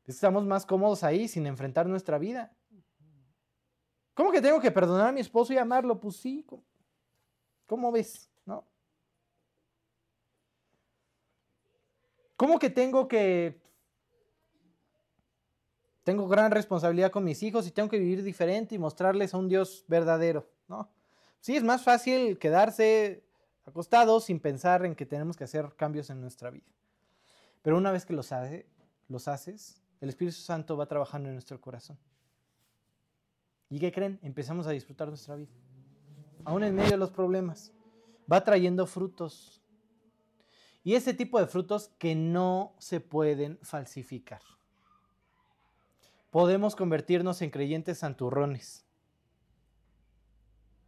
[0.07, 2.53] Estamos más cómodos ahí sin enfrentar nuestra vida.
[4.15, 6.01] ¿Cómo que tengo que perdonar a mi esposo y amarlo?
[6.01, 6.45] Pues sí.
[7.67, 8.31] ¿Cómo ves?
[8.45, 8.65] ¿No?
[12.39, 13.61] ¿Cómo que tengo que...
[16.05, 19.49] Tengo gran responsabilidad con mis hijos y tengo que vivir diferente y mostrarles a un
[19.49, 20.89] Dios verdadero, ¿no?
[21.41, 23.25] Sí, es más fácil quedarse
[23.67, 26.71] acostados sin pensar en que tenemos que hacer cambios en nuestra vida.
[27.61, 28.67] Pero una vez que los, hace,
[29.09, 31.99] los haces, el Espíritu Santo va trabajando en nuestro corazón.
[33.69, 34.21] ¿Y qué creen?
[34.23, 35.51] Empezamos a disfrutar nuestra vida.
[36.45, 37.73] Aún en medio de los problemas.
[38.33, 39.61] Va trayendo frutos.
[40.89, 44.41] Y ese tipo de frutos que no se pueden falsificar.
[46.31, 48.87] Podemos convertirnos en creyentes santurrones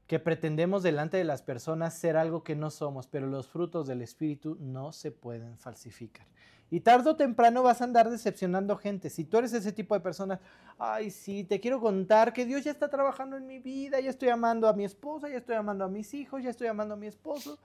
[0.07, 4.01] que pretendemos delante de las personas ser algo que no somos, pero los frutos del
[4.01, 6.27] Espíritu no se pueden falsificar.
[6.71, 9.11] Y tarde o temprano vas a andar decepcionando gente.
[9.11, 10.41] Si tú eres ese tipo de persona,
[10.79, 14.31] ay, sí, te quiero contar que Dios ya está trabajando en mi vida, ya estoy
[14.31, 17.07] amando a mi esposa, ya estoy amando a mis hijos, ya estoy amando a mi
[17.07, 17.59] esposo.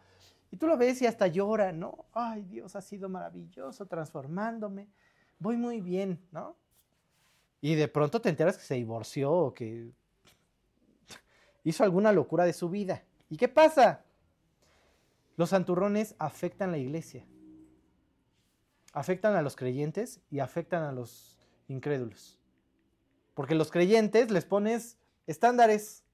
[0.55, 2.05] Y tú lo ves y hasta llora, ¿no?
[2.13, 4.87] Ay, Dios ha sido maravilloso transformándome.
[5.37, 6.55] Voy muy bien, ¿no?
[7.59, 9.91] Y de pronto te enteras que se divorció o que
[11.65, 13.03] hizo alguna locura de su vida.
[13.29, 14.05] ¿Y qué pasa?
[15.35, 17.25] Los santurrones afectan a la iglesia,
[18.93, 21.37] afectan a los creyentes y afectan a los
[21.67, 22.39] incrédulos.
[23.33, 24.97] Porque los creyentes les pones
[25.27, 26.05] estándares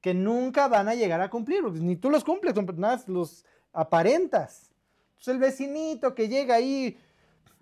[0.00, 3.44] que nunca van a llegar a cumplir, ni tú los cumples, nada, los
[3.74, 4.70] aparentas.
[5.16, 6.96] Pues el vecinito que llega ahí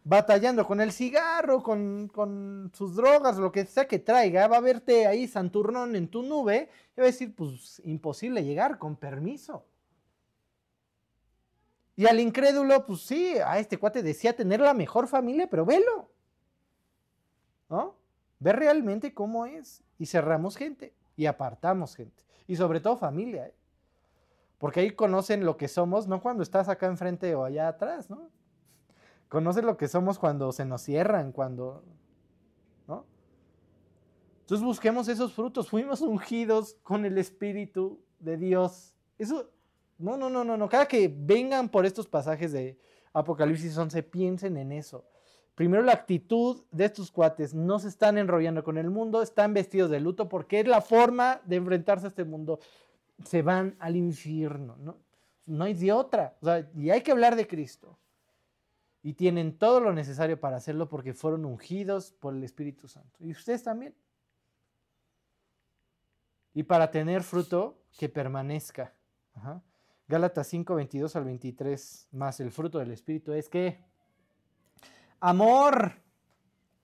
[0.05, 5.07] batallando con el cigarro, con, sus drogas, lo que sea que traiga, va a verte
[5.07, 9.65] ahí santurnón en tu nube y va a decir, pues imposible llegar, con permiso.
[11.95, 16.11] Y al incrédulo, pues sí, a este cuate decía tener la mejor familia, pero velo.
[17.69, 17.97] ¿No?
[18.39, 19.83] Ve realmente cómo es.
[19.99, 22.25] Y cerramos gente y apartamos gente.
[22.49, 23.47] Y sobre todo familia.
[23.47, 23.55] ¿eh?
[24.63, 28.31] Porque ahí conocen lo que somos, no cuando estás acá enfrente o allá atrás, ¿no?
[29.29, 31.83] Conocen lo que somos cuando se nos cierran, cuando...
[32.87, 33.05] ¿No?
[34.43, 35.69] Entonces busquemos esos frutos.
[35.69, 38.95] Fuimos ungidos con el Espíritu de Dios.
[39.19, 39.51] Eso,
[39.99, 40.69] no, no, no, no, no.
[40.69, 42.79] Cada que vengan por estos pasajes de
[43.13, 45.05] Apocalipsis 11, piensen en eso.
[45.57, 47.53] Primero la actitud de estos cuates.
[47.53, 51.41] No se están enrollando con el mundo, están vestidos de luto porque es la forma
[51.47, 52.61] de enfrentarse a este mundo
[53.25, 54.77] se van al infierno.
[54.79, 54.99] ¿no?
[55.47, 56.37] no hay de otra.
[56.41, 57.99] O sea, y hay que hablar de Cristo.
[59.03, 63.19] Y tienen todo lo necesario para hacerlo porque fueron ungidos por el Espíritu Santo.
[63.21, 63.95] Y ustedes también.
[66.55, 68.95] Y para tener fruto que permanezca.
[70.07, 73.83] Gálatas 5, 22 al 23, más el fruto del Espíritu es que
[75.19, 75.93] amor,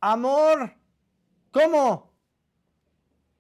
[0.01, 0.73] amor,
[1.53, 2.08] ¿cómo?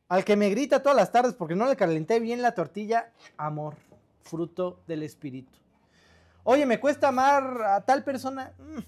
[0.08, 3.76] Al que me grita todas las tardes porque no le calenté bien la tortilla, amor,
[4.22, 5.58] fruto del Espíritu.
[6.44, 8.54] Oye, me cuesta amar a tal persona.
[8.58, 8.78] Mm,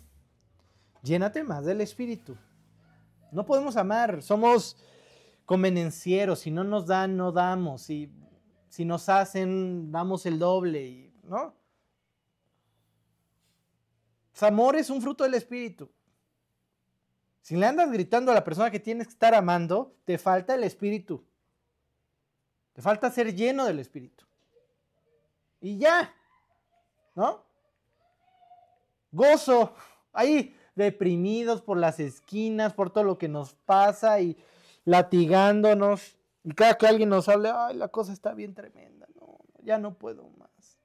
[1.02, 2.36] llénate más del Espíritu.
[3.32, 4.78] No podemos amar, somos
[5.44, 6.40] convenencieros.
[6.40, 7.82] Si no nos dan, no damos.
[7.82, 8.10] Si,
[8.70, 11.12] si nos hacen, damos el doble.
[11.24, 11.54] ¿No?
[14.30, 15.90] Pues amor es un fruto del Espíritu.
[17.40, 20.64] Si le andas gritando a la persona que tienes que estar amando, te falta el
[20.64, 21.24] espíritu.
[22.72, 24.24] Te falta ser lleno del espíritu.
[25.60, 26.14] Y ya,
[27.14, 27.42] ¿no?
[29.10, 29.74] Gozo,
[30.12, 34.36] ahí deprimidos por las esquinas, por todo lo que nos pasa y
[34.84, 36.16] latigándonos.
[36.44, 39.06] Y cada que alguien nos hable, ay, la cosa está bien tremenda.
[39.18, 40.78] No, ya no puedo más.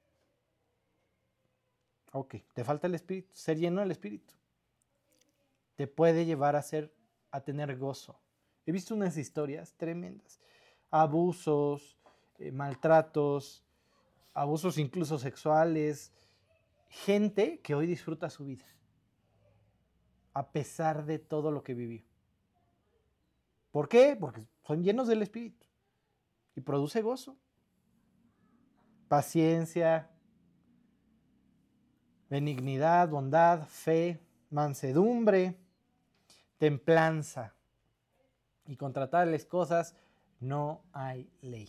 [2.12, 4.35] Ok, te falta el espíritu, ser lleno del espíritu
[5.76, 6.92] te puede llevar a ser
[7.30, 8.18] a tener gozo.
[8.64, 10.40] He visto unas historias tremendas,
[10.90, 11.96] abusos,
[12.38, 13.64] eh, maltratos,
[14.34, 16.12] abusos incluso sexuales,
[16.88, 18.64] gente que hoy disfruta su vida
[20.32, 22.04] a pesar de todo lo que vivió.
[23.70, 24.16] ¿Por qué?
[24.20, 25.66] Porque son llenos del Espíritu
[26.54, 27.38] y produce gozo,
[29.08, 30.10] paciencia,
[32.28, 34.20] benignidad, bondad, fe,
[34.50, 35.56] mansedumbre,
[36.58, 37.54] templanza
[38.66, 39.94] y contra tales cosas
[40.40, 41.68] no hay ley.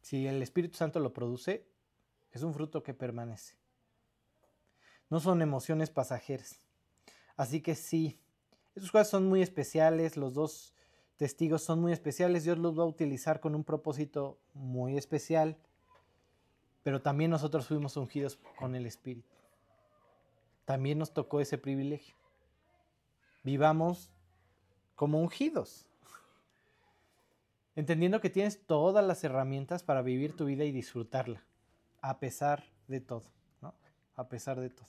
[0.00, 1.64] Si el Espíritu Santo lo produce,
[2.32, 3.54] es un fruto que permanece.
[5.10, 6.58] No son emociones pasajeras.
[7.36, 8.18] Así que sí,
[8.74, 10.74] esos cosas son muy especiales, los dos
[11.16, 15.56] testigos son muy especiales, Dios los va a utilizar con un propósito muy especial,
[16.82, 19.28] pero también nosotros fuimos ungidos con el Espíritu.
[20.64, 22.21] También nos tocó ese privilegio
[23.42, 24.10] vivamos
[24.94, 25.86] como ungidos.
[27.74, 31.42] Entendiendo que tienes todas las herramientas para vivir tu vida y disfrutarla,
[32.02, 33.24] a pesar de todo,
[33.62, 33.74] ¿no?
[34.14, 34.86] A pesar de todo.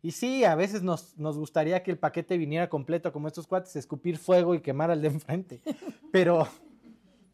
[0.00, 4.16] Y sí, a veces nos, gustaría que el paquete viniera completo como estos cuates, escupir
[4.16, 5.60] fuego y quemar al de enfrente.
[6.12, 6.48] Pero,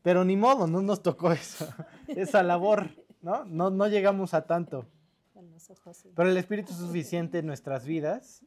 [0.02, 1.66] pero ni modo, no nos tocó eso,
[2.08, 2.90] esa labor,
[3.22, 3.44] ¿no?
[3.44, 4.84] No, no llegamos a tanto.
[6.14, 8.44] Pero el Espíritu es suficiente en nuestras vidas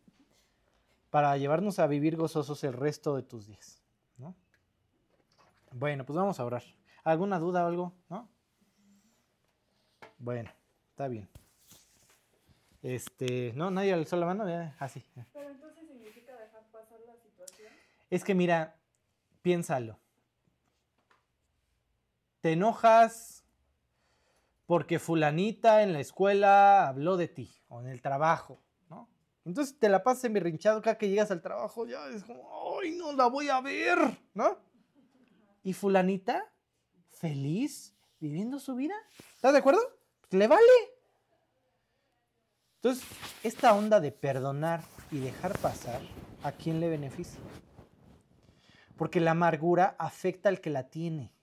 [1.10, 3.82] para llevarnos a vivir gozosos el resto de tus días.
[4.18, 4.36] ¿no?
[5.72, 6.64] Bueno, pues vamos a orar.
[7.04, 7.94] ¿Alguna duda o algo?
[8.10, 8.30] ¿No?
[10.18, 10.52] Bueno,
[10.90, 11.30] está bien.
[12.82, 14.46] Este, no, nadie alzó la mano,
[14.80, 15.04] así.
[15.18, 17.72] Ah, Pero entonces significa dejar pasar la situación.
[18.10, 18.78] Es que mira,
[19.42, 20.00] piénsalo.
[22.42, 23.46] Te enojas
[24.66, 28.62] porque fulanita en la escuela habló de ti o en el trabajo
[29.48, 32.92] entonces te la pasas en rinchado cada que llegas al trabajo, ya es como, ¡ay,
[32.98, 33.98] no la voy a ver!
[34.34, 34.58] ¿No?
[35.64, 36.52] Y fulanita,
[37.08, 38.96] feliz, viviendo su vida.
[39.36, 39.80] ¿Estás de acuerdo?
[40.20, 40.62] Pues le vale.
[42.76, 43.08] Entonces,
[43.42, 46.02] esta onda de perdonar y dejar pasar,
[46.44, 47.40] ¿a quién le beneficia?
[48.98, 51.34] Porque la amargura afecta al que la tiene.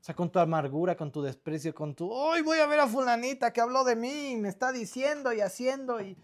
[0.00, 2.86] O sea, con tu amargura, con tu desprecio, con tu, ¡ay, voy a ver a
[2.86, 6.00] fulanita que habló de mí, me está diciendo y haciendo!
[6.00, 6.16] y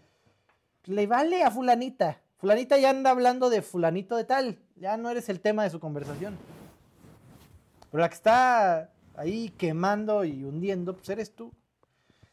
[0.85, 2.21] le vale a fulanita.
[2.37, 4.59] Fulanita ya anda hablando de fulanito de tal.
[4.75, 6.37] Ya no eres el tema de su conversación.
[7.91, 11.51] Pero la que está ahí quemando y hundiendo, pues eres tú.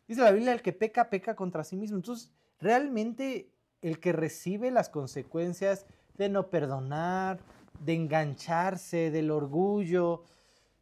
[0.07, 1.97] Dice la Biblia, el que peca, peca contra sí mismo.
[1.97, 2.30] Entonces,
[2.61, 3.51] realmente
[3.82, 5.86] el que recibe las consecuencias
[6.16, 7.40] de no perdonar,
[7.80, 10.22] de engancharse, del orgullo,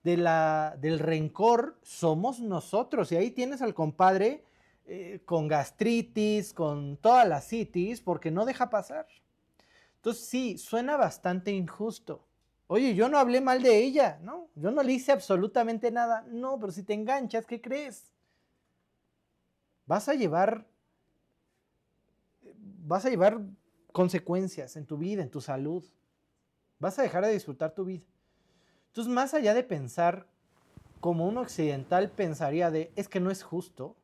[0.03, 3.11] de la, del rencor somos nosotros.
[3.11, 4.45] Y ahí tienes al compadre
[4.87, 9.07] eh, con gastritis, con toda la citis, porque no deja pasar.
[9.97, 12.27] Entonces sí, suena bastante injusto.
[12.67, 14.49] Oye, yo no hablé mal de ella, ¿no?
[14.55, 16.25] Yo no le hice absolutamente nada.
[16.29, 18.13] No, pero si te enganchas, ¿qué crees?
[19.87, 20.67] Vas a llevar,
[22.43, 23.41] vas a llevar
[23.93, 25.85] consecuencias en tu vida, en tu salud.
[26.79, 28.05] Vas a dejar de disfrutar tu vida.
[28.89, 30.27] Entonces, más allá de pensar
[31.01, 33.97] como un occidental pensaría de, es que no es justo.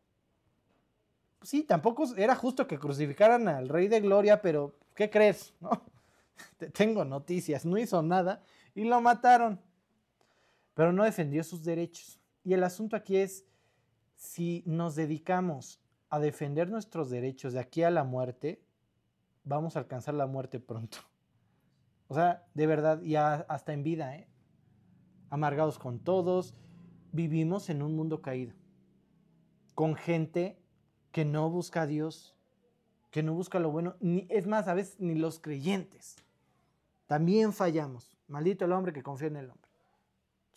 [1.42, 5.54] Sí, tampoco era justo que crucificaran al Rey de Gloria, pero ¿qué crees?
[5.60, 5.84] No,
[6.56, 8.42] te tengo noticias, no hizo nada
[8.74, 9.60] y lo mataron.
[10.72, 12.18] Pero no defendió sus derechos.
[12.44, 13.44] Y el asunto aquí es,
[14.16, 18.62] si nos dedicamos a defender nuestros derechos de aquí a la muerte,
[19.44, 20.98] vamos a alcanzar la muerte pronto.
[22.08, 24.26] O sea, de verdad, y hasta en vida, ¿eh?
[25.28, 26.54] amargados con todos,
[27.12, 28.54] vivimos en un mundo caído,
[29.74, 30.59] con gente
[31.12, 32.34] que no busca a Dios,
[33.10, 36.16] que no busca lo bueno, ni, es más, a veces ni los creyentes.
[37.06, 38.16] También fallamos.
[38.28, 39.68] Maldito el hombre que confía en el hombre.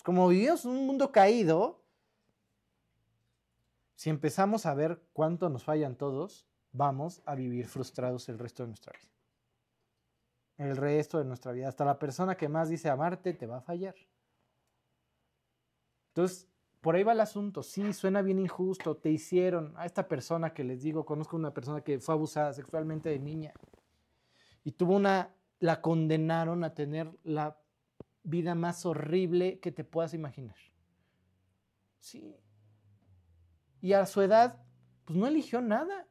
[0.04, 1.82] Como vivimos en un mundo caído,
[3.96, 8.68] si empezamos a ver cuánto nos fallan todos, vamos a vivir frustrados el resto de
[8.68, 9.10] nuestra vida.
[10.58, 11.70] El resto de nuestra vida.
[11.70, 13.96] Hasta la persona que más dice amarte te va a fallar.
[16.10, 16.48] Entonces,
[16.84, 17.64] por ahí va el asunto.
[17.64, 18.98] Sí, suena bien injusto.
[18.98, 23.08] Te hicieron a esta persona que les digo, conozco una persona que fue abusada sexualmente
[23.08, 23.54] de niña
[24.66, 27.58] y tuvo una, la condenaron a tener la
[28.24, 30.58] vida más horrible que te puedas imaginar.
[32.00, 32.36] Sí.
[33.80, 34.62] Y a su edad,
[35.06, 36.06] pues no eligió nada.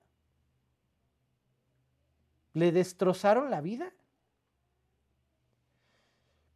[2.54, 3.92] Le destrozaron la vida.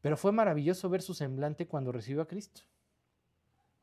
[0.00, 2.62] Pero fue maravilloso ver su semblante cuando recibió a Cristo.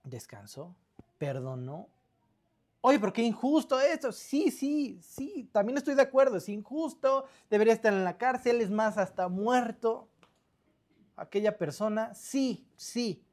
[0.04, 0.76] Descansó,
[1.18, 1.88] perdonó.
[2.82, 4.12] Oye, pero qué injusto esto.
[4.12, 6.38] Sí, sí, sí, también estoy de acuerdo.
[6.38, 10.10] Es injusto, debería estar en la cárcel, es más, hasta muerto.
[11.16, 13.24] Aquella persona, sí, sí.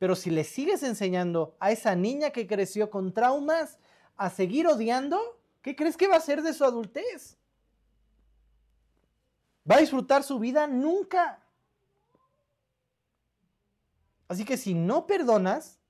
[0.00, 3.78] Pero si le sigues enseñando a esa niña que creció con traumas
[4.16, 7.36] a seguir odiando, ¿qué crees que va a hacer de su adultez?
[9.70, 10.66] ¿Va a disfrutar su vida?
[10.66, 11.44] Nunca.
[14.30, 15.80] Así que si no perdonas,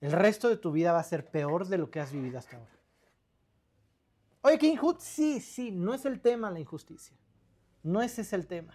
[0.00, 2.56] el resto de tu vida va a ser peor de lo que has vivido hasta
[2.56, 2.72] ahora.
[4.42, 5.00] Oye, ¿qué injusto?
[5.00, 7.16] Sí, sí, no es el tema la injusticia.
[7.84, 8.74] No ese es el tema.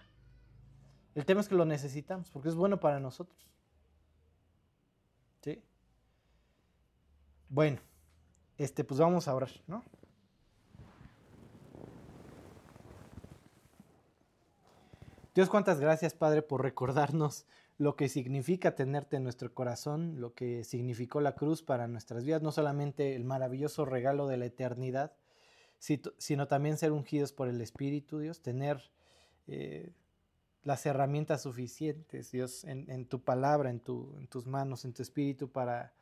[1.14, 3.46] El tema es que lo necesitamos porque es bueno para nosotros.
[5.42, 5.62] ¿Sí?
[7.50, 7.78] Bueno,
[8.56, 9.84] este, pues vamos a orar, ¿no?
[15.34, 17.44] Dios, cuántas gracias, Padre, por recordarnos
[17.80, 22.42] lo que significa tenerte en nuestro corazón, lo que significó la cruz para nuestras vidas,
[22.42, 25.14] no solamente el maravilloso regalo de la eternidad,
[25.78, 28.90] sino también ser ungidos por el Espíritu, Dios, tener
[29.46, 29.94] eh,
[30.62, 35.94] las herramientas suficientes, Dios, en, tu palabra, en, en, tus manos, en tu Espíritu, para,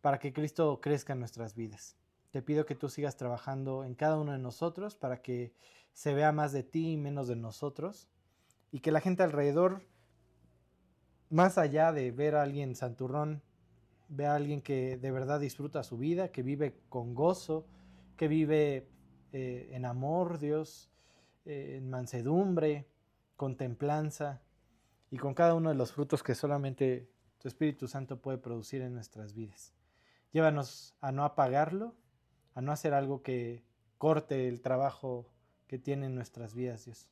[0.00, 1.94] para que Cristo crezca en nuestras vidas.
[2.32, 5.52] Te pido que tú sigas trabajando en cada uno de nosotros para que
[5.92, 8.08] se vea más de ti y menos de nosotros,
[8.72, 9.82] y que la gente alrededor
[11.30, 13.42] más allá de ver a alguien santurrón,
[14.08, 17.66] ve a alguien que de verdad disfruta su vida, que vive con gozo,
[18.16, 18.88] que vive
[19.32, 20.90] eh, en amor, Dios,
[21.46, 22.86] eh, en mansedumbre,
[23.36, 24.42] con templanza
[25.10, 27.08] y con cada uno de los frutos que solamente
[27.38, 29.72] tu Espíritu Santo puede producir en nuestras vidas.
[30.32, 31.94] Llévanos a no apagarlo,
[32.54, 33.64] a no hacer algo que
[33.98, 35.26] corte el trabajo
[35.68, 37.08] que tiene en nuestras vidas, Dios.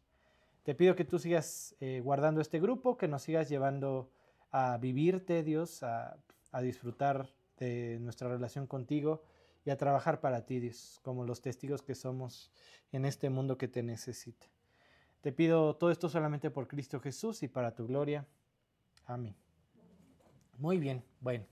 [0.68, 4.10] Te pido que tú sigas eh, guardando este grupo, que nos sigas llevando
[4.50, 6.18] a vivirte, Dios, a,
[6.52, 9.22] a disfrutar de nuestra relación contigo
[9.64, 12.52] y a trabajar para ti, Dios, como los testigos que somos
[12.92, 14.46] en este mundo que te necesita.
[15.22, 18.26] Te pido todo esto solamente por Cristo Jesús y para tu gloria.
[19.06, 19.34] Amén.
[20.58, 21.46] Muy bien, bueno.